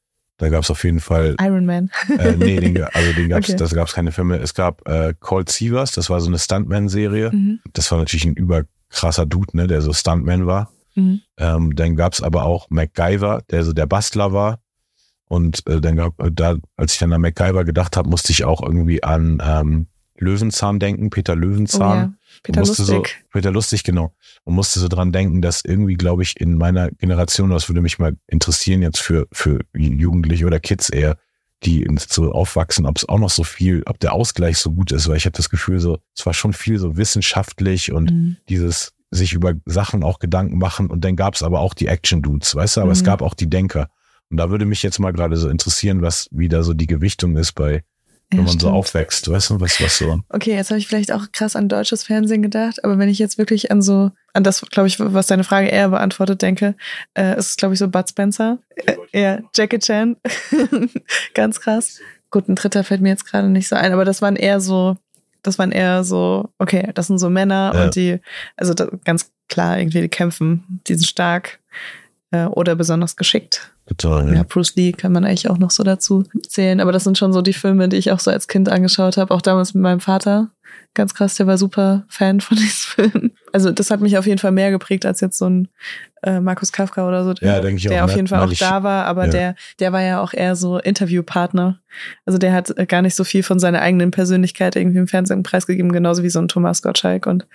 [0.43, 1.37] da gab es auf jeden Fall.
[1.41, 1.89] Iron Man.
[2.19, 3.57] äh, nee, den, also den gab's, okay.
[3.57, 4.39] das gab es keine Filme.
[4.39, 7.31] Es gab äh, Cold Seavers, das war so eine Stuntman-Serie.
[7.33, 7.61] Mhm.
[7.73, 10.73] Das war natürlich ein überkrasser Dude, ne, der so Stuntman war.
[10.97, 11.21] Mhm.
[11.39, 14.59] Ähm, dann gab es aber auch MacGyver, der so der Bastler war.
[15.29, 18.65] Und äh, dann gab da, als ich dann an MacGyver gedacht habe, musste ich auch
[18.65, 19.87] irgendwie an ähm,
[20.19, 21.99] Löwenzahn denken, Peter Löwenzahn.
[21.99, 22.13] Oh, ja.
[22.43, 22.87] Peter Lustig.
[22.87, 24.15] So, Peter Lustig, genau.
[24.45, 27.99] Und musste so dran denken, dass irgendwie, glaube ich, in meiner Generation, das würde mich
[27.99, 31.17] mal interessieren jetzt für, für Jugendliche oder Kids eher,
[31.65, 35.09] die so aufwachsen, ob es auch noch so viel, ob der Ausgleich so gut ist,
[35.09, 38.37] weil ich habe das Gefühl, so, es war schon viel so wissenschaftlich und mhm.
[38.49, 42.55] dieses sich über Sachen auch Gedanken machen und dann gab es aber auch die Action-Dudes,
[42.55, 42.95] weißt du, aber mhm.
[42.95, 43.89] es gab auch die Denker.
[44.31, 47.37] Und da würde mich jetzt mal gerade so interessieren, was wie da so die Gewichtung
[47.37, 47.85] ist bei
[48.33, 48.63] wenn ja, man stimmt.
[48.63, 50.21] so aufwächst, weißt du, was, was so.
[50.31, 53.37] Okay, jetzt habe ich vielleicht auch krass an deutsches Fernsehen gedacht, aber wenn ich jetzt
[53.37, 56.75] wirklich an so, an das, glaube ich, was deine Frage eher beantwortet, denke,
[57.15, 58.59] äh, ist es, glaube ich, so Bud Spencer.
[58.77, 60.17] Äh, ja, Jackie Chan.
[61.35, 61.99] Ganz krass.
[62.31, 64.97] Gut, ein dritter fällt mir jetzt gerade nicht so ein, aber das waren eher so,
[65.43, 67.85] das waren eher so, okay, das sind so Männer ja.
[67.85, 68.19] und die,
[68.57, 68.75] also
[69.05, 71.61] ganz klar, irgendwie, die kämpfen, die sind stark
[72.31, 73.72] äh, oder besonders geschickt.
[73.87, 74.35] Total, ja.
[74.35, 74.43] ja.
[74.45, 76.81] Bruce Lee kann man eigentlich auch noch so dazu zählen.
[76.81, 79.35] Aber das sind schon so die Filme, die ich auch so als Kind angeschaut habe.
[79.35, 80.51] Auch damals mit meinem Vater.
[80.95, 83.33] Ganz krass, der war super Fan von diesen Filmen.
[83.53, 85.69] Also das hat mich auf jeden Fall mehr geprägt als jetzt so ein
[86.23, 88.17] äh, Markus Kafka oder so, der, ja, denke ich der auch, auf ne?
[88.17, 89.31] jeden Fall auch da war, aber ja.
[89.31, 91.81] der, der war ja auch eher so Interviewpartner.
[92.25, 95.93] Also der hat gar nicht so viel von seiner eigenen Persönlichkeit irgendwie im Fernsehen preisgegeben,
[95.93, 97.47] genauso wie so ein Thomas Gottschalk und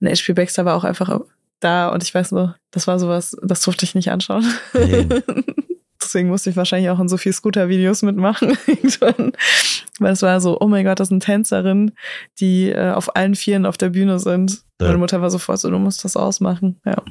[0.00, 0.32] ein H.P.
[0.32, 1.20] Baxter war auch einfach
[1.60, 4.44] da und ich weiß nur, das war sowas, das durfte ich nicht anschauen.
[4.74, 5.06] Nee.
[6.08, 8.56] Deswegen musste ich wahrscheinlich auch in so viel Scooter-Videos mitmachen.
[9.98, 11.92] Weil es war so, oh mein Gott, das sind Tänzerinnen,
[12.40, 14.62] die äh, auf allen Vieren auf der Bühne sind.
[14.80, 14.88] Ja.
[14.88, 16.80] Meine Mutter war sofort so, du musst das ausmachen.
[16.84, 17.02] Ja.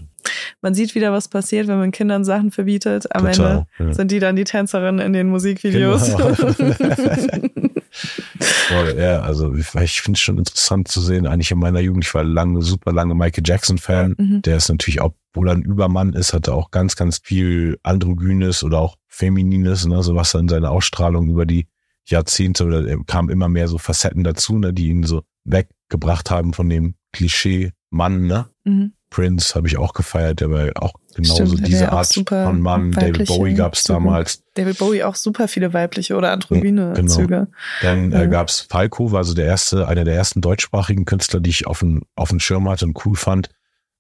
[0.62, 3.14] Man sieht wieder, was passiert, wenn man Kindern Sachen verbietet.
[3.14, 3.94] Am Total, Ende ja.
[3.94, 6.16] sind die dann die Tänzerinnen in den Musikvideos.
[6.16, 6.30] Genau.
[8.98, 11.28] ja, also ich, finde es schon interessant zu sehen.
[11.28, 14.16] Eigentlich in meiner Jugend, ich war lange, super lange Michael Jackson-Fan.
[14.18, 14.42] Mhm.
[14.44, 18.64] Der ist natürlich, obwohl er ein Übermann ist, hat er auch ganz, ganz viel Androgynes
[18.64, 21.68] oder auch Feminines, ne, so was er in seiner Ausstrahlung über die
[22.10, 26.70] Jahrzehnte oder kamen immer mehr so Facetten dazu, ne, die ihn so weggebracht haben von
[26.70, 28.48] dem Klischee Mann, ne?
[28.66, 28.94] Mhm.
[29.10, 32.92] Prince habe ich auch gefeiert, der war auch genauso Stimmt, diese Art von Mann.
[32.92, 34.44] David Bowie gab es damals.
[34.56, 37.14] David Bowie auch super viele weibliche oder androgyne Genau.
[37.14, 37.48] Züge.
[37.82, 38.24] Dann Ja.
[38.24, 41.68] äh, gab es Falco, war so der erste, einer der ersten deutschsprachigen Künstler, die ich
[41.68, 43.50] auf den, auf den Schirm hatte und cool fand.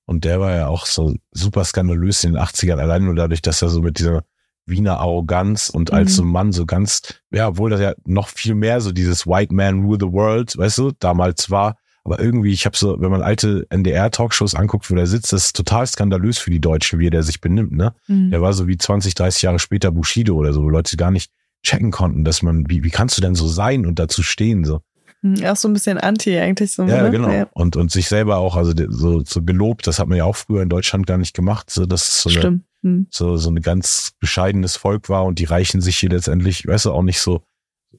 [0.05, 3.61] Und der war ja auch so super skandalös in den 80ern, allein nur dadurch, dass
[3.61, 4.23] er so mit dieser
[4.67, 6.15] Wiener Arroganz und als Mhm.
[6.15, 7.01] so Mann so ganz,
[7.31, 10.77] ja, obwohl das ja noch viel mehr so dieses White Man Rule the World, weißt
[10.77, 11.77] du, damals war.
[12.03, 15.55] Aber irgendwie, ich habe so, wenn man alte NDR-Talkshows anguckt, wo der sitzt, das ist
[15.55, 17.93] total skandalös für die Deutschen, wie der sich benimmt, ne?
[18.07, 18.31] Mhm.
[18.31, 21.31] Der war so wie 20, 30 Jahre später Bushido oder so, wo Leute gar nicht
[21.63, 24.79] checken konnten, dass man, wie, wie kannst du denn so sein und dazu stehen, so.
[25.21, 26.83] Mhm, Auch so ein bisschen anti eigentlich so.
[26.83, 27.11] Ja, ne?
[27.11, 27.29] genau.
[27.29, 30.35] Ja, Und, und sich selber auch, also so, so gelobt, das hat man ja auch
[30.35, 32.63] früher in Deutschland gar nicht gemacht, so, dass es so, eine, stimmt.
[32.87, 33.07] Mhm.
[33.09, 36.91] so, so ein ganz bescheidenes Volk war und die reichen sich hier letztendlich, weißt du,
[36.91, 37.41] auch nicht so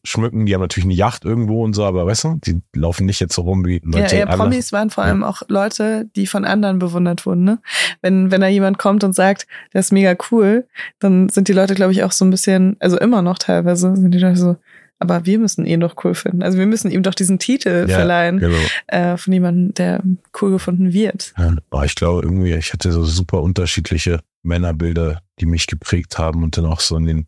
[0.05, 0.47] schmücken.
[0.47, 3.35] Die haben natürlich eine Yacht irgendwo und so, aber weißt du, die laufen nicht jetzt
[3.35, 4.17] so rum wie Ja, Leute.
[4.17, 4.39] ja, anders.
[4.39, 7.45] Promis waren vor allem auch Leute, die von anderen bewundert wurden.
[7.45, 7.59] Ne?
[8.03, 10.67] Wenn, wenn da jemand kommt und sagt, der ist mega cool,
[10.99, 14.13] dann sind die Leute, glaube ich, auch so ein bisschen, also immer noch teilweise, sind
[14.13, 14.57] die Leute so,
[14.99, 16.43] aber wir müssen ihn doch cool finden.
[16.43, 18.57] Also wir müssen ihm doch diesen Titel Ja, verleihen Genau.
[18.89, 20.03] äh, von jemandem, der
[20.41, 21.33] cool gefunden wird.
[21.39, 26.57] Ja, ich glaube irgendwie, ich hatte so super unterschiedliche Männerbilder, die mich geprägt haben und
[26.57, 27.27] dann auch so in den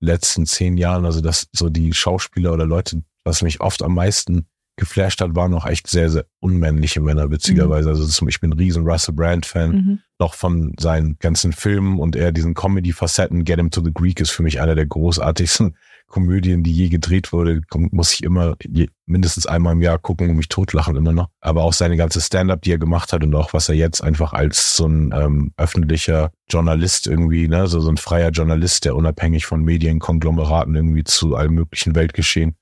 [0.00, 4.46] letzten zehn Jahren, also dass so die Schauspieler oder Leute, was mich oft am meisten
[4.76, 7.90] geflasht hat, waren auch echt sehr, sehr unmännliche Männer, witzigerweise.
[7.90, 9.98] Also zum Beispiel ein riesen Russell Brand-Fan, Mhm.
[10.18, 13.44] noch von seinen ganzen Filmen und eher diesen Comedy-Facetten.
[13.44, 15.76] Get Him to the Greek ist für mich einer der großartigsten
[16.10, 17.62] Komödien, die je gedreht wurde.
[17.72, 21.28] Muss ich immer je, mindestens einmal im Jahr gucken und mich totlachen immer noch.
[21.40, 24.34] Aber auch seine ganze Stand-up, die er gemacht hat und auch was er jetzt einfach
[24.34, 29.46] als so ein ähm, öffentlicher Journalist irgendwie, ne, so, so ein freier Journalist, der unabhängig
[29.46, 32.56] von Medienkonglomeraten irgendwie zu allem möglichen Weltgeschehen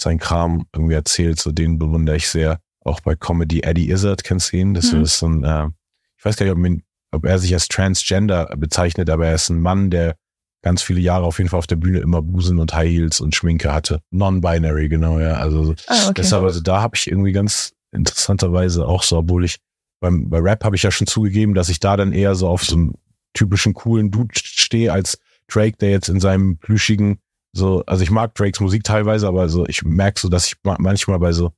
[0.00, 2.58] sein Kram irgendwie erzählt, so den bewundere ich sehr.
[2.84, 4.74] Auch bei Comedy Eddie Izzard, kennst du ihn?
[4.74, 5.02] Das Mhm.
[5.02, 5.68] ist so ein, äh,
[6.16, 6.82] ich weiß gar nicht, ob, ihn,
[7.12, 10.16] ob er sich als Transgender bezeichnet, aber er ist ein Mann, der
[10.62, 13.34] ganz viele Jahre auf jeden Fall auf der Bühne immer Busen und High Heels und
[13.34, 14.00] Schminke hatte.
[14.10, 15.34] Non-binary, genau, ja.
[15.34, 16.12] Also Ah, okay.
[16.18, 19.58] deshalb, also da habe ich irgendwie ganz interessanterweise auch so, obwohl ich
[20.00, 22.64] beim, bei Rap habe ich ja schon zugegeben, dass ich da dann eher so auf
[22.64, 22.94] so einen
[23.34, 27.18] typischen coolen Dude stehe als Drake, der jetzt in seinem plüschigen,
[27.54, 30.76] so, also ich mag Drakes Musik teilweise, aber so, ich merke so, dass ich ma-
[30.78, 31.52] manchmal bei so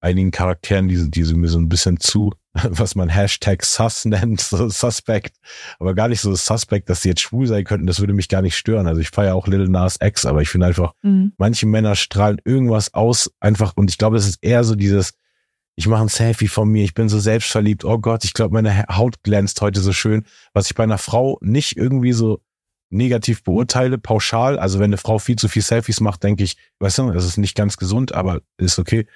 [0.00, 2.32] einigen Charakteren, die, die sind mir so ein bisschen zu,
[2.64, 5.36] was man Hashtag Sus nennt, so Suspect,
[5.78, 8.42] aber gar nicht so Suspect, dass sie jetzt schwul sein könnten, das würde mich gar
[8.42, 8.86] nicht stören.
[8.86, 11.32] Also ich feiere auch Lil Nas X, aber ich finde einfach, Mhm.
[11.38, 15.12] manche Männer strahlen irgendwas aus, einfach, und ich glaube, es ist eher so dieses,
[15.76, 18.84] ich mache ein Selfie von mir, ich bin so selbstverliebt, oh Gott, ich glaube, meine
[18.88, 22.42] Haut glänzt heute so schön, was ich bei einer Frau nicht irgendwie so
[22.92, 24.58] negativ beurteile, pauschal.
[24.58, 27.36] Also wenn eine Frau viel zu viel Selfies macht, denke ich, weißt du, das ist
[27.38, 29.06] nicht ganz gesund, aber ist okay.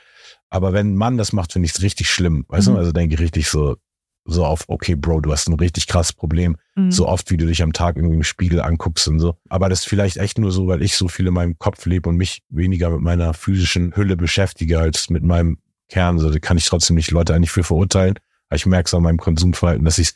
[0.55, 2.73] Aber wenn ein Mann das macht, finde ich es richtig schlimm, weißt Mhm.
[2.75, 3.77] du, also denke ich richtig so,
[4.25, 6.93] so auf, okay, Bro, du hast ein richtig krasses Problem Mhm.
[6.93, 9.37] so oft, wie du dich am Tag irgendwie im Spiegel anguckst und so.
[9.49, 12.09] Aber das ist vielleicht echt nur so, weil ich so viel in meinem Kopf lebe
[12.09, 16.19] und mich weniger mit meiner physischen Hülle beschäftige als mit meinem Kern.
[16.21, 18.15] So, da kann ich trotzdem nicht Leute eigentlich für verurteilen.
[18.49, 20.13] Aber ich merke es an meinem Konsumverhalten, dass ich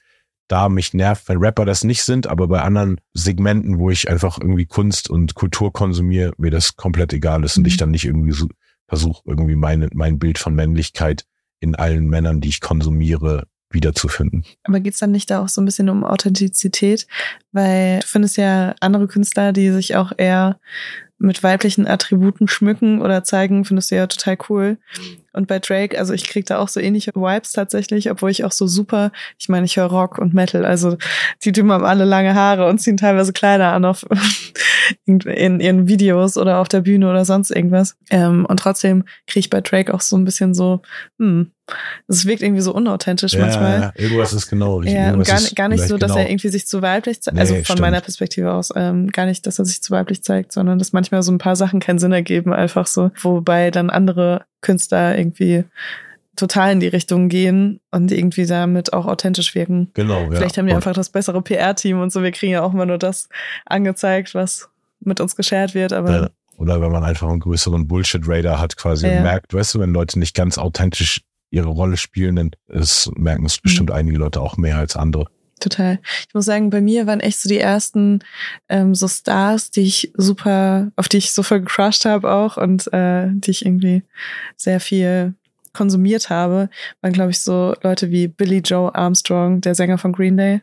[0.46, 4.38] da mich nervt, wenn Rapper das nicht sind, aber bei anderen Segmenten, wo ich einfach
[4.40, 7.68] irgendwie Kunst und Kultur konsumiere, mir das komplett egal ist und Mhm.
[7.68, 8.46] ich dann nicht irgendwie so
[8.88, 11.24] versuche, irgendwie meine, mein Bild von Männlichkeit
[11.60, 14.44] in allen Männern, die ich konsumiere, wiederzufinden.
[14.64, 17.06] Aber geht's dann nicht da auch so ein bisschen um Authentizität?
[17.52, 20.58] Weil du findest ja andere Künstler, die sich auch eher
[21.18, 24.78] mit weiblichen Attributen schmücken oder zeigen, findest du ja total cool.
[25.32, 28.52] Und bei Drake, also ich krieg da auch so ähnliche Vibes tatsächlich, obwohl ich auch
[28.52, 30.96] so super, ich meine, ich höre Rock und Metal, also
[31.44, 34.06] die Typen haben alle lange Haare und ziehen teilweise Kleider an auf
[35.04, 37.96] in ihren Videos oder auf der Bühne oder sonst irgendwas.
[38.10, 40.80] Ähm, und trotzdem kriege ich bei Drake auch so ein bisschen so,
[41.18, 41.50] hm,
[42.06, 43.80] es wirkt irgendwie so unauthentisch manchmal.
[43.80, 44.98] Ja, irgendwas ist genau richtig.
[44.98, 46.22] Ja, und gar, gar nicht so, dass genau.
[46.22, 47.80] er irgendwie sich zu weiblich zeigt, Nee, also von stimmt.
[47.80, 51.22] meiner Perspektive aus, ähm, gar nicht, dass er sich zu weiblich zeigt, sondern dass manchmal
[51.22, 55.64] so ein paar Sachen keinen Sinn ergeben, einfach so, wobei dann andere Künstler irgendwie
[56.36, 59.90] total in die Richtung gehen und irgendwie damit auch authentisch wirken.
[59.94, 60.30] Genau, ja.
[60.30, 62.86] Vielleicht haben die Und- einfach das bessere PR-Team und so, wir kriegen ja auch immer
[62.86, 63.28] nur das
[63.66, 64.68] angezeigt, was
[65.00, 66.30] mit uns geshared wird, aber Ja.
[66.56, 69.22] Oder wenn man einfach einen größeren Bullshit-Radar hat quasi Ja.
[69.22, 71.20] merkt, weißt du, wenn Leute nicht ganz authentisch
[71.50, 73.46] ihre Rolle spielen, dann ist, merken Mhm.
[73.46, 75.26] es bestimmt einige Leute auch mehr als andere.
[75.60, 75.98] Total.
[76.26, 78.20] Ich muss sagen, bei mir waren echt so die ersten
[78.68, 82.92] ähm, so Stars, die ich super, auf die ich so voll gecrushed habe auch und
[82.92, 84.02] äh, die ich irgendwie
[84.56, 85.34] sehr viel
[85.72, 86.70] konsumiert habe,
[87.02, 90.60] waren, glaube ich, so Leute wie Billy Joe Armstrong, der Sänger von Green Day,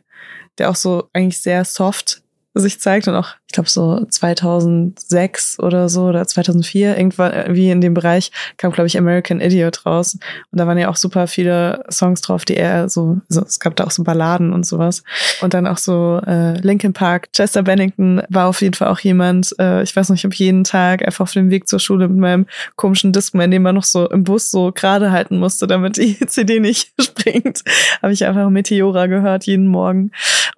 [0.58, 2.22] der auch so eigentlich sehr soft
[2.54, 7.94] sich zeigt und auch, glaube so 2006 oder so oder 2004, irgendwann wie in dem
[7.94, 10.14] Bereich kam, glaube ich, American Idiot raus.
[10.52, 13.74] Und da waren ja auch super viele Songs drauf, die eher so, also es gab
[13.76, 15.02] da auch so Balladen und sowas.
[15.40, 17.32] Und dann auch so äh, Linkin Park.
[17.32, 21.04] Chester Bennington war auf jeden Fall auch jemand, äh, ich weiß nicht, ob jeden Tag
[21.04, 22.46] einfach auf dem Weg zur Schule mit meinem
[22.76, 26.60] komischen Discman, den man noch so im Bus so gerade halten musste, damit die CD
[26.60, 27.62] nicht springt,
[28.02, 30.10] habe ich einfach Meteora gehört jeden Morgen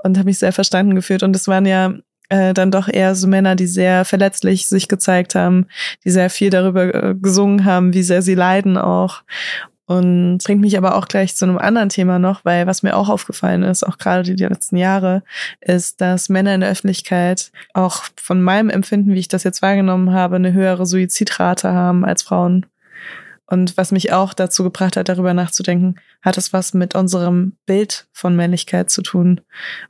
[0.03, 1.23] und habe mich sehr verstanden gefühlt.
[1.23, 1.95] Und es waren ja
[2.29, 5.66] äh, dann doch eher so Männer, die sehr verletzlich sich gezeigt haben,
[6.05, 9.22] die sehr viel darüber äh, gesungen haben, wie sehr sie leiden auch.
[9.87, 13.09] Und bringt mich aber auch gleich zu einem anderen Thema noch, weil was mir auch
[13.09, 15.22] aufgefallen ist, auch gerade die, die letzten Jahre,
[15.62, 20.12] ist, dass Männer in der Öffentlichkeit auch von meinem Empfinden, wie ich das jetzt wahrgenommen
[20.12, 22.66] habe, eine höhere Suizidrate haben als Frauen.
[23.51, 28.07] Und was mich auch dazu gebracht hat, darüber nachzudenken, hat es was mit unserem Bild
[28.13, 29.41] von Männlichkeit zu tun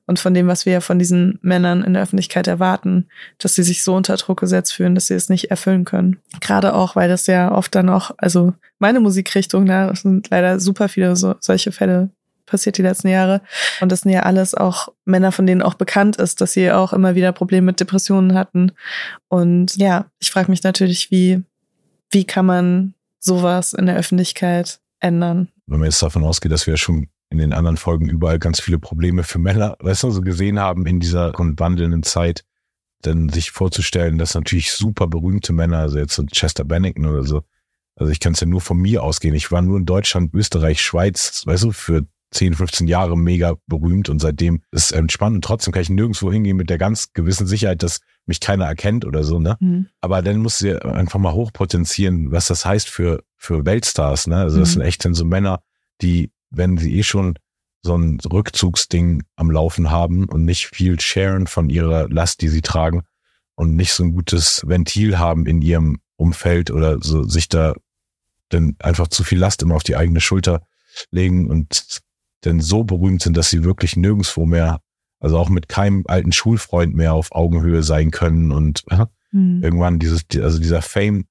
[0.06, 3.82] und von dem, was wir von diesen Männern in der Öffentlichkeit erwarten, dass sie sich
[3.82, 6.18] so unter Druck gesetzt fühlen, dass sie es nicht erfüllen können.
[6.40, 10.88] Gerade auch, weil das ja oft dann auch, also meine Musikrichtung, da sind leider super
[10.88, 12.10] viele so, solche Fälle
[12.46, 13.42] passiert die letzten Jahre.
[13.80, 16.92] Und das sind ja alles auch Männer, von denen auch bekannt ist, dass sie auch
[16.92, 18.72] immer wieder Probleme mit Depressionen hatten.
[19.26, 21.42] Und ja, ich frage mich natürlich, wie,
[22.10, 25.48] wie kann man sowas in der Öffentlichkeit ändern.
[25.66, 28.78] Wenn man jetzt davon ausgeht, dass wir schon in den anderen Folgen überall ganz viele
[28.78, 32.44] Probleme für Männer, weißt du, so gesehen haben in dieser wandelnden Zeit,
[33.02, 37.42] dann sich vorzustellen, dass natürlich super berühmte Männer, also jetzt so Chester Bennington oder so,
[37.96, 39.34] also ich kann es ja nur von mir ausgehen.
[39.34, 44.08] Ich war nur in Deutschland, Österreich, Schweiz, weißt du, für 10, 15 Jahre mega berühmt
[44.08, 47.46] und seitdem ist es entspannt und trotzdem kann ich nirgendwo hingehen mit der ganz gewissen
[47.46, 49.56] Sicherheit, dass mich keiner erkennt oder so, ne?
[49.60, 49.88] Mhm.
[50.00, 54.36] Aber dann musst du einfach mal hochpotenzieren, was das heißt für, für Weltstars, ne?
[54.36, 54.72] Also das mhm.
[54.74, 55.62] sind echt dann so Männer,
[56.02, 57.38] die, wenn sie eh schon
[57.82, 62.60] so ein Rückzugsding am Laufen haben und nicht viel sharen von ihrer Last, die sie
[62.62, 63.02] tragen
[63.54, 67.74] und nicht so ein gutes Ventil haben in ihrem Umfeld oder so sich da
[68.50, 70.62] dann einfach zu viel Last immer auf die eigene Schulter
[71.10, 72.00] legen und
[72.42, 74.80] dann so berühmt sind, dass sie wirklich nirgendswo mehr
[75.20, 78.84] also auch mit keinem alten Schulfreund mehr auf Augenhöhe sein können und
[79.32, 79.62] mhm.
[79.62, 81.24] irgendwann dieses, also dieser Fame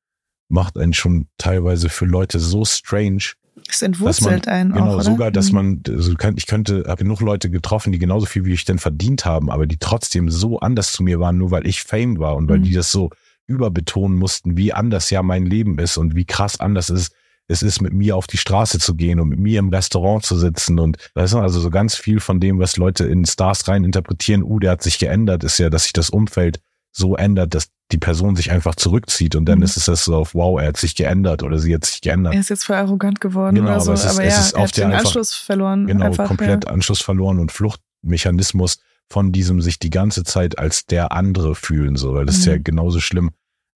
[0.50, 3.34] macht einen schon teilweise für Leute so strange.
[3.70, 5.04] Es entwurzelt man, einen genau, auch, oder?
[5.04, 5.56] sogar, dass mhm.
[5.56, 9.26] man, also ich könnte, habe genug Leute getroffen, die genauso viel wie ich denn verdient
[9.26, 12.50] haben, aber die trotzdem so anders zu mir waren, nur weil ich Fame war und
[12.50, 12.64] weil mhm.
[12.64, 13.10] die das so
[13.48, 17.14] überbetonen mussten, wie anders ja mein Leben ist und wie krass anders ist
[17.48, 20.38] es ist, mit mir auf die Straße zu gehen und mit mir im Restaurant zu
[20.38, 23.84] sitzen und weißt du, also so ganz viel von dem, was Leute in Stars rein
[23.84, 26.60] interpretieren, uh, der hat sich geändert, ist ja, dass sich das Umfeld
[26.92, 29.64] so ändert, dass die Person sich einfach zurückzieht und dann mhm.
[29.64, 32.34] ist es das so auf, wow, er hat sich geändert oder sie hat sich geändert.
[32.34, 34.42] Er ist jetzt voll arrogant geworden genau, oder so, aber, es ist, aber es ja,
[34.42, 35.88] ist er auf hat den einfach, Anschluss verloren.
[35.88, 36.72] Genau, einfach, komplett ja.
[36.72, 38.80] Anschluss verloren und Fluchtmechanismus
[39.10, 42.40] von diesem sich die ganze Zeit als der andere fühlen, so, weil das mhm.
[42.40, 42.64] ist ja mhm.
[42.64, 43.32] genauso schlimm,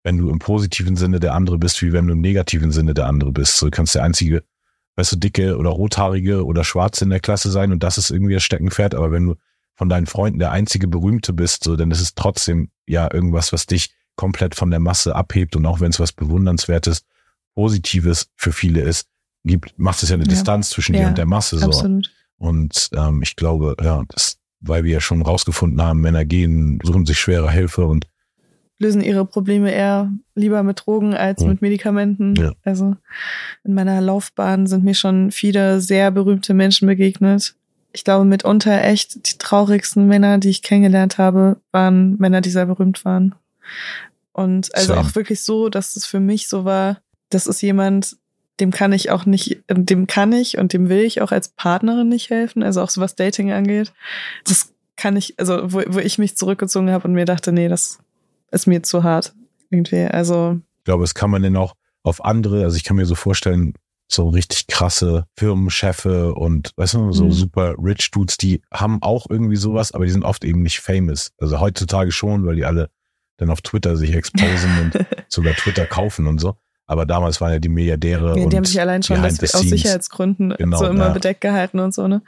[0.04, 3.08] wenn du im positiven Sinne der andere bist, wie wenn du im negativen Sinne der
[3.08, 3.58] andere bist.
[3.58, 4.44] So du kannst der einzige,
[4.96, 8.34] weißt du, dicke oder rothaarige oder schwarze in der Klasse sein und das ist irgendwie
[8.34, 8.96] das Steckenpferd.
[8.96, 9.36] Aber wenn du
[9.76, 13.66] von deinen Freunden der einzige Berühmte bist, so, dann ist es trotzdem ja irgendwas, was
[13.66, 17.06] dich komplett von der Masse abhebt und auch wenn es was bewundernswertes,
[17.56, 19.08] Positives für viele ist,
[19.44, 20.30] gibt, macht es ja eine ja.
[20.30, 21.58] Distanz zwischen ja, dir und der Masse.
[21.60, 21.68] So.
[21.68, 22.12] Absolut.
[22.38, 27.06] Und ähm, ich glaube, ja, das, weil wir ja schon rausgefunden haben, Männer gehen, suchen
[27.06, 28.08] sich schwere Hilfe und
[28.80, 31.50] lösen ihre Probleme eher lieber mit Drogen als mhm.
[31.50, 32.36] mit Medikamenten.
[32.36, 32.54] Ja.
[32.64, 32.96] Also
[33.64, 37.56] in meiner Laufbahn sind mir schon viele sehr berühmte Menschen begegnet.
[37.92, 42.68] Ich glaube, mitunter echt die traurigsten Männer, die ich kennengelernt habe, waren Männer, die sehr
[42.68, 43.36] berühmt waren.
[44.32, 45.02] Und also Same.
[45.02, 48.16] auch wirklich so, dass es für mich so war, das ist jemand,
[48.60, 52.10] dem kann ich auch nicht, dem kann ich und dem will ich auch als Partnerin
[52.10, 53.92] nicht helfen, also auch so was Dating angeht.
[54.46, 58.00] Das kann ich, also wo, wo ich mich zurückgezogen habe und mir dachte, nee, das
[58.52, 59.34] ist mir zu hart.
[59.70, 60.06] Irgendwie.
[60.06, 60.60] Also.
[60.80, 63.74] Ich glaube, es kann man denn auch auf andere, also ich kann mir so vorstellen,
[64.12, 67.32] so richtig krasse Firmenchefe und weißt du, so mhm.
[67.32, 71.32] super rich Dudes, die haben auch irgendwie sowas, aber die sind oft eben nicht famous.
[71.38, 72.90] Also heutzutage schon, weil die alle
[73.38, 76.56] dann auf Twitter sich exposen und sogar Twitter kaufen und so.
[76.88, 78.38] Aber damals waren ja die Milliardäre.
[78.40, 81.14] Ja, die haben sich allein schon das, aus Sicherheitsgründen genau, so immer ja.
[81.14, 82.24] bedeckt gehalten und so, ne?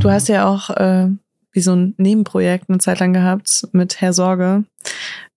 [0.00, 1.08] Du hast ja auch äh,
[1.52, 4.64] wie so ein Nebenprojekt eine Zeit lang gehabt mit Herr Sorge,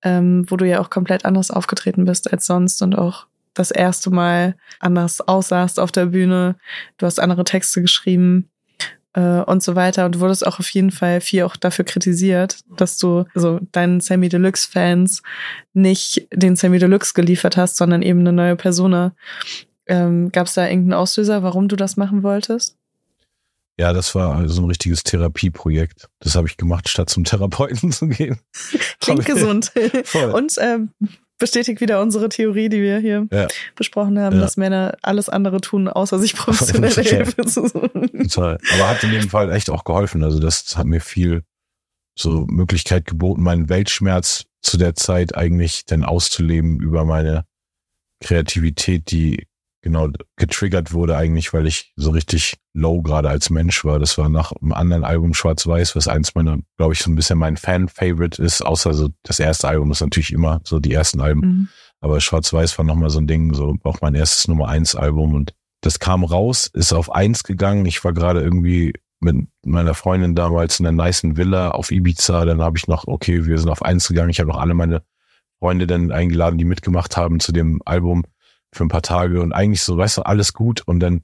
[0.03, 4.09] ähm, wo du ja auch komplett anders aufgetreten bist als sonst und auch das erste
[4.09, 6.55] Mal anders aussahst auf der Bühne.
[6.97, 8.49] Du hast andere Texte geschrieben
[9.13, 10.05] äh, und so weiter.
[10.05, 14.01] Und du wurdest auch auf jeden Fall viel auch dafür kritisiert, dass du also deinen
[14.01, 15.21] Sammy Deluxe Fans
[15.73, 19.13] nicht den Sammy Deluxe geliefert hast, sondern eben eine neue Persona.
[19.87, 22.78] Ähm, Gab es da irgendeinen Auslöser, warum du das machen wolltest?
[23.79, 26.09] Ja, das war so ein richtiges Therapieprojekt.
[26.19, 28.39] Das habe ich gemacht, statt zum Therapeuten zu gehen.
[28.99, 29.71] Klingt gesund.
[30.03, 30.31] Voll.
[30.31, 30.79] Und äh,
[31.37, 33.47] bestätigt wieder unsere Theorie, die wir hier Ja.
[33.77, 34.41] besprochen haben, Ja.
[34.41, 37.15] dass Männer alles andere tun, außer sich professionelle Total.
[37.23, 38.09] Hilfe zu suchen.
[38.29, 38.57] Total.
[38.73, 40.25] Aber hat in dem Fall echt auch geholfen.
[40.25, 41.43] Also das hat mir viel
[42.17, 47.45] so Möglichkeit geboten, meinen Weltschmerz zu der Zeit eigentlich dann auszuleben über meine
[48.21, 49.47] Kreativität, die
[49.81, 53.99] genau getriggert wurde eigentlich, weil ich so richtig low gerade als Mensch war.
[53.99, 57.39] Das war nach einem anderen Album Schwarz-Weiß, was eins meiner, glaube ich, so ein bisschen
[57.39, 61.41] mein Fan-Favorite ist, außer so das erste Album ist natürlich immer so die ersten Alben.
[61.41, 61.67] Mhm.
[62.01, 65.53] Aber Schwarz-Weiß war nochmal so ein Ding, so auch mein erstes Nummer eins Album und
[65.81, 67.85] das kam raus, ist auf eins gegangen.
[67.85, 72.45] Ich war gerade irgendwie mit meiner Freundin damals in einer nicen Villa auf Ibiza.
[72.45, 74.29] Dann habe ich noch, okay, wir sind auf eins gegangen.
[74.29, 75.03] Ich habe noch alle meine
[75.59, 78.23] Freunde dann eingeladen, die mitgemacht haben zu dem Album
[78.73, 80.81] für ein paar Tage und eigentlich so, weißt du, alles gut.
[80.85, 81.21] Und dann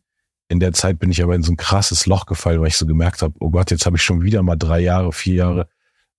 [0.47, 2.85] in der Zeit bin ich aber in so ein krasses Loch gefallen, weil ich so
[2.85, 5.67] gemerkt habe, oh Gott, jetzt habe ich schon wieder mal drei Jahre, vier Jahre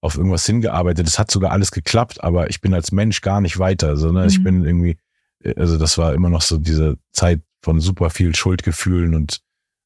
[0.00, 1.06] auf irgendwas hingearbeitet.
[1.08, 4.38] Es hat sogar alles geklappt, aber ich bin als Mensch gar nicht weiter, sondern ich
[4.38, 4.44] Mhm.
[4.44, 4.96] bin irgendwie,
[5.56, 9.40] also das war immer noch so diese Zeit von super viel Schuldgefühlen und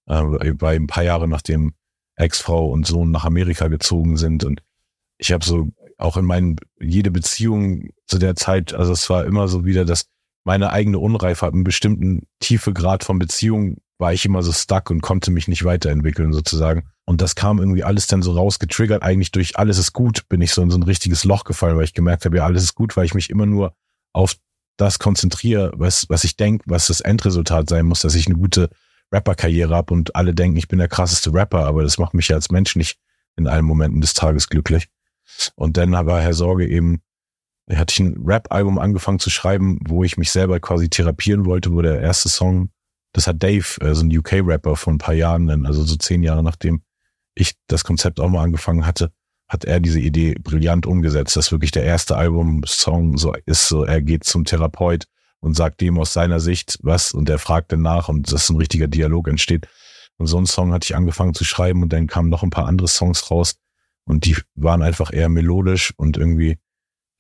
[0.07, 1.73] äh, bei ein paar Jahre nachdem
[2.17, 4.63] Ex-Frau und Sohn nach Amerika gezogen sind und
[5.17, 9.49] ich habe so auch in meinen jede Beziehung zu der Zeit, also es war immer
[9.49, 10.07] so wieder, dass
[10.45, 14.91] meine eigene Unreife ab einem bestimmten tiefe Grad von Beziehung war ich immer so stuck
[14.91, 16.85] und konnte mich nicht weiterentwickeln sozusagen.
[17.05, 19.03] Und das kam irgendwie alles dann so rausgetriggert.
[19.03, 21.85] Eigentlich durch alles ist gut bin ich so in so ein richtiges Loch gefallen, weil
[21.85, 23.75] ich gemerkt habe, ja, alles ist gut, weil ich mich immer nur
[24.13, 24.37] auf
[24.79, 28.71] das konzentriere, was, was ich denke, was das Endresultat sein muss, dass ich eine gute
[29.13, 32.37] Rapper-Karriere habe und alle denken, ich bin der krasseste Rapper, aber das macht mich ja
[32.37, 32.99] als Mensch nicht
[33.37, 34.89] in allen Momenten des Tages glücklich.
[35.55, 37.03] Und dann war Herr Sorge eben,
[37.71, 41.73] da hatte ich ein Rap-Album angefangen zu schreiben, wo ich mich selber quasi therapieren wollte,
[41.73, 42.71] wo der erste Song,
[43.13, 46.25] das hat Dave, äh, so ein UK-Rapper vor ein paar Jahren, dann, also so zehn
[46.25, 46.83] Jahre nachdem
[47.37, 49.13] ich das Konzept auch mal angefangen hatte,
[49.49, 54.03] hat er diese Idee brillant umgesetzt, dass wirklich der erste Album-Song so ist, so er
[54.03, 55.05] geht zum Therapeut
[55.39, 58.57] und sagt dem aus seiner Sicht was und er fragt dann nach und dass ein
[58.57, 59.69] richtiger Dialog entsteht.
[60.19, 62.67] Und so einen Song hatte ich angefangen zu schreiben und dann kamen noch ein paar
[62.67, 63.55] andere Songs raus
[64.05, 66.59] und die waren einfach eher melodisch und irgendwie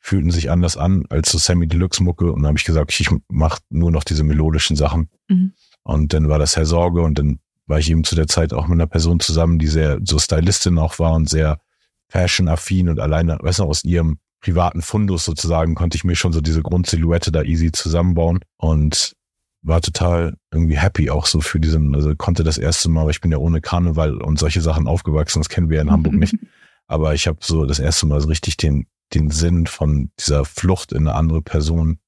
[0.00, 3.10] fühlten sich anders an als so Sammy Deluxe Mucke und dann habe ich gesagt, ich
[3.28, 5.10] mach nur noch diese melodischen Sachen.
[5.28, 5.52] Mhm.
[5.82, 8.66] Und dann war das Herr Sorge und dann war ich eben zu der Zeit auch
[8.66, 11.60] mit einer Person zusammen, die sehr so Stylistin auch war und sehr
[12.08, 16.40] fashion-affin und alleine, weißt du, aus ihrem privaten Fundus sozusagen konnte ich mir schon so
[16.40, 19.14] diese Grundsilhouette da easy zusammenbauen und
[19.62, 23.20] war total irgendwie happy auch so für diesen, also konnte das erste Mal, weil ich
[23.20, 26.34] bin ja ohne Karneval und solche Sachen aufgewachsen, das kennen wir ja in Hamburg nicht.
[26.86, 30.92] Aber ich habe so das erste Mal so richtig den, den Sinn von dieser Flucht
[30.92, 31.98] in eine andere Person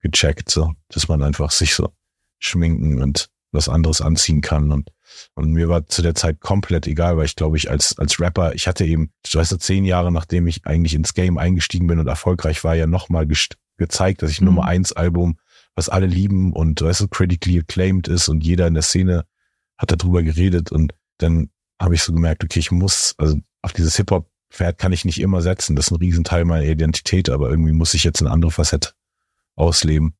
[0.00, 1.90] gecheckt, so, dass man einfach sich so
[2.38, 4.90] schminken und was anderes anziehen kann und
[5.34, 8.54] und mir war zu der Zeit komplett egal, weil ich glaube, ich als, als Rapper,
[8.54, 11.98] ich hatte eben, du weißt du, zehn Jahre nachdem ich eigentlich ins Game eingestiegen bin
[11.98, 13.26] und erfolgreich war, ja nochmal
[13.76, 14.46] gezeigt, dass ich Mhm.
[14.46, 15.38] Nummer eins Album,
[15.74, 19.24] was alle lieben und, weißt du, critically acclaimed ist und jeder in der Szene
[19.78, 21.50] hat darüber geredet und dann
[21.80, 23.96] habe ich so gemerkt, okay, ich muss, also auf dieses
[24.50, 25.76] Hip-Hop-Pferd kann ich nicht immer setzen.
[25.76, 28.90] Das ist ein Riesenteil meiner Identität, aber irgendwie muss ich jetzt eine andere Facette
[29.56, 30.14] ausleben.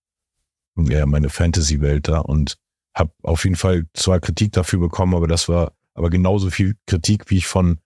[0.75, 2.57] Und eher meine Fantasy-Welt da und
[2.95, 7.31] habe auf jeden Fall zwar Kritik dafür bekommen, aber das war aber genauso viel Kritik,
[7.31, 7.79] wie ich von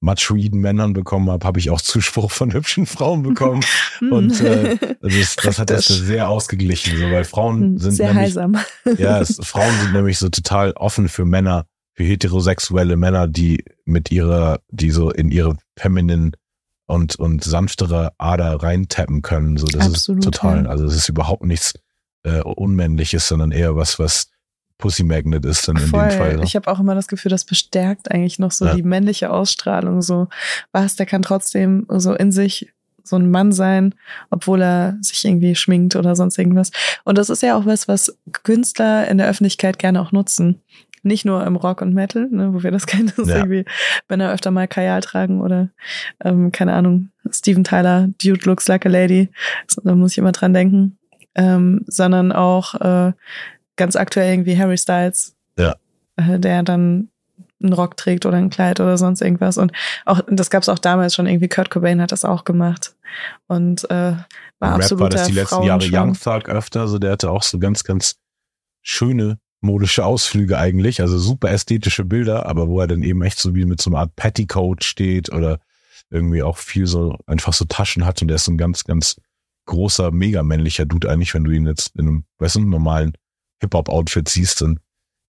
[0.00, 3.64] matschrieden Männern bekommen habe, habe ich auch Zuspruch von hübschen Frauen bekommen.
[4.10, 8.36] Und äh, also das, das hat das sehr ausgeglichen, so, weil Frauen sind Sehr nämlich,
[8.36, 8.56] heilsam.
[8.98, 14.10] ja, es, Frauen sind nämlich so total offen für Männer, für heterosexuelle Männer, die mit
[14.10, 16.32] ihrer, die so in ihre feminine
[16.86, 19.56] und, und sanftere Ader reintappen können.
[19.56, 20.70] So, das Absolut, ist total, ja.
[20.70, 21.74] also es ist überhaupt nichts
[22.24, 24.28] äh, Unmännliches, sondern eher was, was
[24.78, 26.08] Pussy Magnet ist dann in Voll.
[26.08, 26.36] dem Fall.
[26.36, 26.44] Ne?
[26.44, 28.74] Ich habe auch immer das Gefühl, das bestärkt eigentlich noch so Ja.
[28.74, 30.02] die männliche Ausstrahlung.
[30.02, 30.28] So,
[30.72, 32.72] was, der kann trotzdem so in sich
[33.04, 33.94] so ein Mann sein,
[34.30, 36.70] obwohl er sich irgendwie schminkt oder sonst irgendwas.
[37.04, 40.60] Und das ist ja auch was, was Künstler in der Öffentlichkeit gerne auch nutzen.
[41.04, 43.36] Nicht nur im Rock und Metal, ne, wo wir das kennen, dass Ja.
[43.36, 43.64] irgendwie
[44.08, 45.68] Männer öfter mal Kajal tragen oder
[46.24, 49.28] ähm, keine Ahnung, Steven Tyler, Dude looks like a lady.
[49.84, 50.98] Da muss ich immer dran denken.
[51.36, 53.12] Ähm, sondern auch äh,
[53.76, 55.74] ganz aktuell irgendwie Harry Styles, Ja.
[56.16, 57.08] äh, der dann
[57.62, 59.58] einen Rock trägt oder ein Kleid oder sonst irgendwas.
[59.58, 59.72] Und
[60.04, 61.48] auch das gab es auch damals schon irgendwie.
[61.48, 62.94] Kurt Cobain hat das auch gemacht
[63.48, 65.84] und äh, war Im Rap war absoluter das die letzten Jahre.
[65.90, 68.16] Young Thug öfter, so der hatte auch so ganz, ganz
[68.82, 73.54] schöne modische Ausflüge eigentlich, also super ästhetische Bilder, aber wo er dann eben echt so
[73.54, 75.58] wie mit so einer Art Petticoat steht oder
[76.10, 79.16] irgendwie auch viel so einfach so Taschen hat und der ist so ein ganz, ganz
[79.66, 83.12] großer, mega männlicher Dude eigentlich, wenn du ihn jetzt in einem, weißt du, normalen
[83.60, 84.78] Hip-Hop-Outfit siehst, dann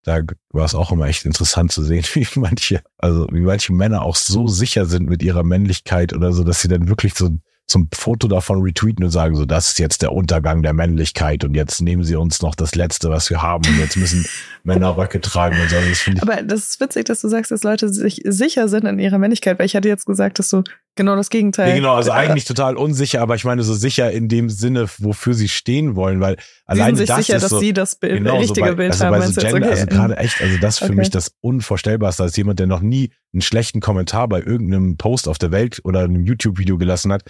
[0.04, 0.20] da
[0.50, 4.16] war es auch immer echt interessant zu sehen, wie manche, also wie manche Männer auch
[4.16, 7.30] so sicher sind mit ihrer Männlichkeit oder so, dass sie dann wirklich so
[7.66, 11.54] zum Foto davon retweeten und sagen so, das ist jetzt der Untergang der Männlichkeit und
[11.54, 14.26] jetzt nehmen sie uns noch das Letzte, was wir haben und jetzt müssen
[14.64, 15.76] Männer Röcke tragen und so.
[15.76, 19.18] Das Aber das ist witzig, dass du sagst, dass Leute sich sicher sind in ihrer
[19.18, 20.62] Männlichkeit, weil ich hatte jetzt gesagt, dass du
[20.94, 21.70] genau das Gegenteil.
[21.70, 25.34] Nee, genau, also eigentlich total unsicher, aber ich meine so sicher in dem Sinne, wofür
[25.34, 27.96] sie stehen wollen, weil sie alleine sind sich das sicher, ist dass so, sie das
[27.96, 29.18] Bild, genau, richtige so bei, Bild also haben.
[29.18, 29.70] bei so Gender, okay.
[29.70, 30.94] also gerade echt, also das für Okay.
[30.94, 35.38] mich das Unvorstellbarste, als jemand, der noch nie einen schlechten Kommentar bei irgendeinem Post auf
[35.38, 37.24] der Welt oder einem YouTube-Video gelassen hat,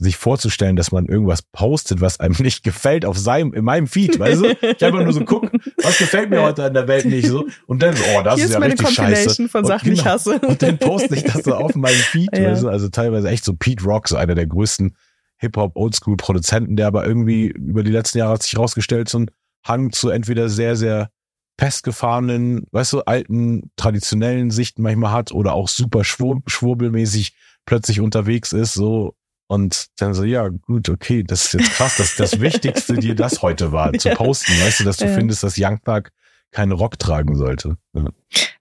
[0.00, 4.18] sich vorzustellen, dass man irgendwas postet, was einem nicht gefällt auf seinem, in meinem Feed,
[4.18, 4.46] weißt du?
[4.62, 5.50] Ich einfach nur so gucken,
[5.82, 8.46] was gefällt mir heute an der Welt nicht so und dann so, oh, das Hier
[8.46, 9.48] ist ja meine richtig scheiße.
[9.48, 10.38] von Und Sachen, die ich genau, hasse.
[10.40, 12.50] Und dann poste ich das so auf meinem Feed, Ja.
[12.50, 12.68] weißt du?
[12.68, 14.96] also teilweise echt so Pete Rock, so einer der größten
[15.38, 19.30] Hip-Hop Oldschool-Produzenten, der aber irgendwie über die letzten Jahre hat sich rausgestellt, so ein
[19.66, 21.10] Hang zu entweder sehr, sehr
[21.58, 27.34] festgefahrenen, weißt du, alten, traditionellen Sichten manchmal hat oder auch super schwur schwurbelmäßig
[27.66, 29.14] plötzlich unterwegs ist, so.
[29.50, 33.42] Und dann so, ja, gut, okay, das ist jetzt krass, dass das Wichtigste dir das
[33.42, 35.12] heute war, zu posten, weißt du, dass du Ja.
[35.14, 36.10] findest, dass Young Thug
[36.52, 37.76] keinen Rock tragen sollte.
[37.92, 38.04] Ja.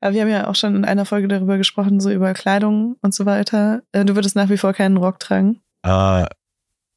[0.01, 3.13] Aber wir haben ja auch schon in einer Folge darüber gesprochen, so über Kleidung und
[3.13, 3.83] so weiter.
[3.91, 5.59] Äh, Du würdest nach wie vor keinen Rock tragen.
[5.83, 6.25] Äh,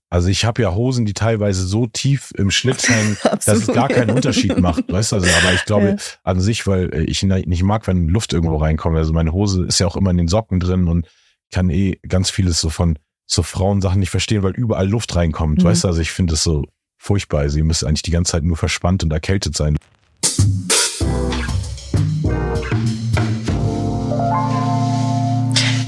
[0.09, 3.89] also ich habe ja Hosen, die teilweise so tief im Schlitt hängen, dass es gar
[3.89, 5.17] keinen Unterschied macht, weißt du?
[5.17, 5.97] Also, aber ich glaube Ja.
[6.23, 8.97] an sich, weil äh, ich ne- nicht mag, wenn Luft irgendwo reinkommt.
[8.97, 11.07] Also meine Hose ist ja auch immer in den Socken drin und
[11.51, 12.99] kann eh ganz vieles so von
[13.33, 15.65] so Frauensachen nicht verstehen, weil überall Luft reinkommt, Mhm.
[15.65, 15.89] weißt du?
[15.89, 16.65] Also ich finde es so
[16.99, 17.41] furchtbar.
[17.41, 19.77] Also ihr müsst eigentlich die ganze Zeit nur verspannt und erkältet sein.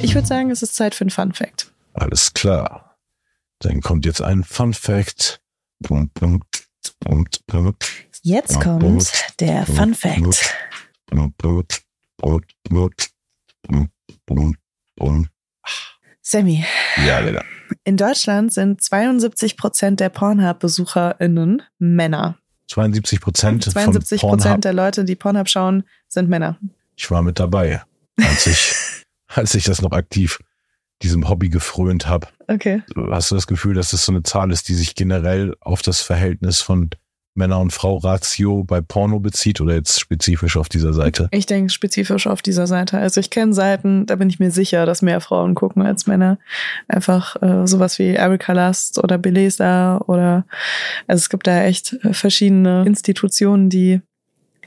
[0.03, 1.73] Ich würde sagen, es ist Zeit für einen Fun Fact.
[1.95, 2.97] Alles klar.
[3.61, 5.41] Dann kommt jetzt ein Fun Fact.
[8.23, 10.55] Jetzt kommt der Fun Fact.
[16.27, 16.65] Sammy,
[17.07, 17.45] Ja, Digga.
[17.85, 22.39] in Deutschland sind 72 Prozent der Pornhub-BesucherInnen Männer.
[22.69, 24.43] 72 Prozent 72 von Pornhub.
[24.45, 26.59] Prozent der Leute, die Pornhub schauen, sind Männer.
[26.97, 27.83] Ich war mit dabei,
[28.17, 28.73] als ich,
[29.29, 30.39] als ich das noch aktiv
[31.03, 32.29] diesem Hobby gefrönt habe.
[32.49, 32.83] Okay.
[33.11, 36.01] Hast du das Gefühl, dass das so eine Zahl ist, die sich generell auf das
[36.01, 36.89] Verhältnis von
[37.35, 41.29] Männer- und Frau-Ratio bei Porno bezieht oder jetzt spezifisch auf dieser Seite?
[41.33, 42.99] Ich denke spezifisch auf dieser Seite.
[42.99, 46.39] Also ich kenne Seiten, da bin ich mir sicher, dass mehr Frauen gucken als Männer.
[46.87, 50.47] Einfach äh, sowas wie Erika Lust oder Belesa oder
[51.07, 54.01] also es gibt da echt äh, verschiedene Institutionen, die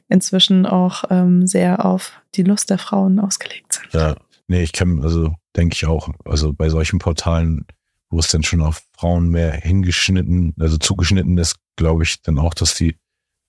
[0.09, 3.93] inzwischen auch ähm, sehr auf die Lust der Frauen ausgelegt sind.
[3.93, 4.15] Ja,
[4.47, 7.65] nee, ich kenne, also denke ich auch, also bei solchen Portalen,
[8.09, 12.53] wo es dann schon auf Frauen mehr hingeschnitten, also zugeschnitten ist, glaube ich dann auch,
[12.53, 12.97] dass die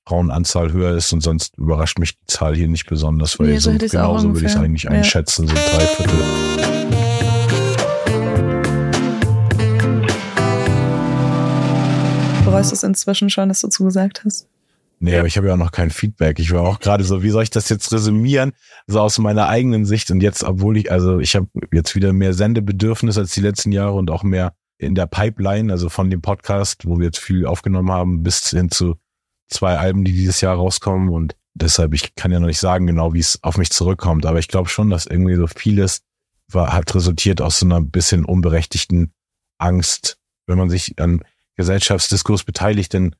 [0.06, 3.70] Frauenanzahl höher ist und sonst überrascht mich die Zahl hier nicht besonders, weil Nee, so
[3.70, 4.90] auch genauso würde ich es eigentlich Ja.
[4.90, 6.18] einschätzen, so drei Viertel.
[12.44, 14.48] Bereust du es inzwischen schon, dass du zugesagt hast?
[15.00, 16.40] Nee, aber ich habe ja auch noch kein Feedback.
[16.40, 18.52] Ich war auch gerade so, wie soll ich das jetzt resümieren?
[18.86, 20.10] So aus meiner eigenen Sicht.
[20.10, 23.92] Und jetzt, obwohl ich, also ich habe jetzt wieder mehr Sendebedürfnis als die letzten Jahre
[23.92, 27.92] und auch mehr in der Pipeline, also von dem Podcast, wo wir jetzt viel aufgenommen
[27.92, 28.96] haben, bis hin zu
[29.48, 31.10] zwei Alben, die dieses Jahr rauskommen.
[31.10, 34.26] Und deshalb, ich kann ja noch nicht sagen genau, wie es auf mich zurückkommt.
[34.26, 36.02] Aber ich glaube schon, dass irgendwie so vieles
[36.50, 39.12] war, hat resultiert aus so einer bisschen unberechtigten
[39.58, 41.22] Angst, wenn man sich an
[41.56, 43.14] Gesellschaftsdiskurs beteiligt, denn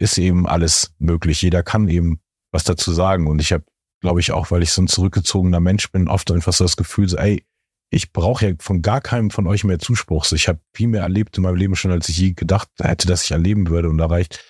[0.00, 1.42] ist eben alles möglich.
[1.42, 2.20] Jeder kann eben
[2.50, 3.28] was dazu sagen.
[3.28, 3.64] Und ich habe,
[4.00, 7.08] glaube ich, auch, weil ich so ein zurückgezogener Mensch bin, oft einfach so das Gefühl,
[7.08, 7.44] so, ey,
[7.90, 10.30] ich brauche ja von gar keinem von euch mehr Zuspruch.
[10.32, 13.24] Ich habe viel mehr erlebt in meinem Leben schon, als ich je gedacht hätte, dass
[13.24, 14.44] ich erleben würde und erreicht.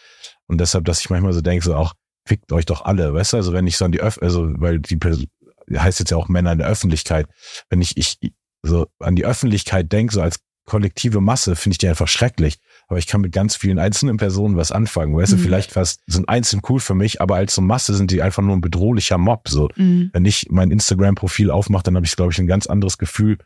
[0.46, 1.94] Und deshalb, dass ich manchmal so denke, so auch,
[2.26, 3.38] fickt euch doch alle, weißt du?
[3.38, 5.26] Also wenn ich so an die Öff, also weil die Pers-
[5.74, 7.26] heißt jetzt ja auch Männer in der Öffentlichkeit,
[7.70, 8.18] wenn ich, ich
[8.62, 12.59] so an die Öffentlichkeit denke, so als kollektive Masse, finde ich die einfach schrecklich.
[12.91, 15.16] Aber ich kann mit ganz vielen einzelnen Personen was anfangen.
[15.16, 15.41] Weißt du, Mhm.
[15.43, 18.55] vielleicht fast sind einzeln cool für mich, aber als so Masse sind die einfach nur
[18.57, 19.49] ein bedrohlicher Mob.
[19.49, 20.11] So, Mhm.
[20.12, 23.38] wenn ich mein Instagram-Profil aufmache, dann habe ich, glaube ich, ein ganz anderes Gefühl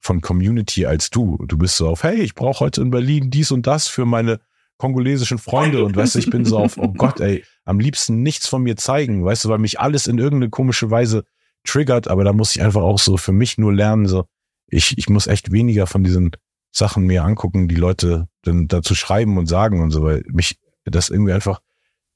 [0.00, 1.38] von Community als du.
[1.48, 4.38] Du bist so auf, hey, ich brauche heute in Berlin dies und das für meine
[4.76, 8.46] kongolesischen Freunde und weißt du, ich bin so auf, oh Gott, ey, am liebsten nichts
[8.48, 11.24] von mir zeigen, weißt du, weil mich alles in irgendeine komische Weise
[11.64, 14.24] triggert, aber da muss ich einfach auch so für mich nur lernen, so,
[14.68, 16.30] ich, ich muss echt weniger von diesen
[16.72, 21.10] Sachen mir angucken, die Leute dann dazu schreiben und sagen und so, weil mich das
[21.10, 21.60] irgendwie einfach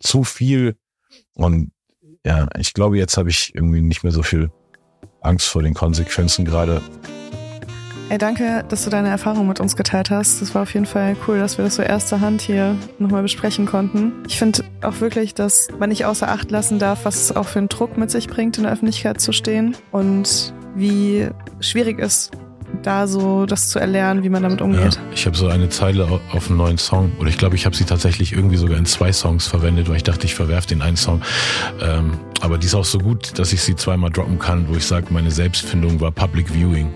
[0.01, 0.77] zu viel
[1.35, 1.71] und
[2.27, 4.51] ja, ich glaube, jetzt habe ich irgendwie nicht mehr so viel
[5.21, 6.81] Angst vor den Konsequenzen gerade.
[8.11, 10.43] Ey, danke, dass du deine Erfahrung mit uns geteilt hast.
[10.43, 13.65] Das war auf jeden Fall cool, dass wir das so erster Hand hier nochmal besprechen
[13.65, 14.13] konnten.
[14.29, 17.61] Ich finde auch wirklich, dass man nicht außer Acht lassen darf, was es auch für
[17.61, 21.29] einen Druck mit sich bringt, in der Öffentlichkeit zu stehen und wie
[21.61, 22.31] schwierig es
[22.87, 24.95] da so das zu erlernen, wie man damit umgeht.
[24.95, 27.75] Ja, ich habe so eine Zeile auf einen neuen Song oder ich glaube, ich habe
[27.75, 30.97] sie tatsächlich irgendwie sogar in zwei Songs verwendet, weil ich dachte, ich verwerfe den einen
[30.97, 31.23] Song.
[31.81, 34.85] Ähm, aber die ist auch so gut, dass ich sie zweimal droppen kann, wo ich
[34.85, 36.93] sage, meine Selbstfindung war Public Viewing.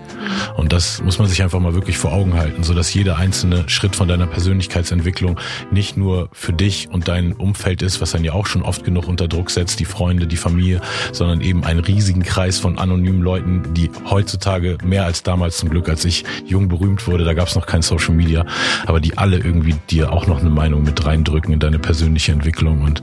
[0.55, 3.67] Und das muss man sich einfach mal wirklich vor Augen halten, so dass jeder einzelne
[3.67, 5.39] Schritt von deiner Persönlichkeitsentwicklung
[5.71, 9.07] nicht nur für dich und dein Umfeld ist, was dann ja auch schon oft genug
[9.07, 10.81] unter Druck setzt, die Freunde, die Familie,
[11.13, 15.78] sondern eben einen riesigen Kreis von anonymen Leuten, die heutzutage mehr als damals zum Glück,
[15.87, 18.45] als ich jung berühmt wurde, da gab es noch kein Social Media,
[18.85, 22.81] aber die alle irgendwie dir auch noch eine Meinung mit reindrücken in deine persönliche Entwicklung.
[22.81, 23.01] Und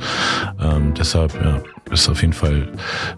[0.60, 2.68] ähm, deshalb, ja, ist auf jeden Fall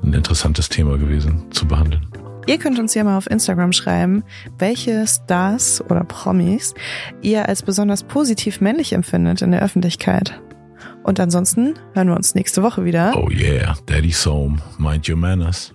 [0.04, 2.06] ein interessantes Thema gewesen zu behandeln.
[2.46, 4.24] Ihr könnt uns ja mal auf Instagram schreiben,
[4.58, 6.74] welche Stars oder Promis
[7.20, 10.40] ihr als besonders positiv männlich empfindet in der Öffentlichkeit.
[11.02, 13.14] Und ansonsten hören wir uns nächste Woche wieder.
[13.16, 15.74] Oh yeah, Daddy Soam, mind your manners.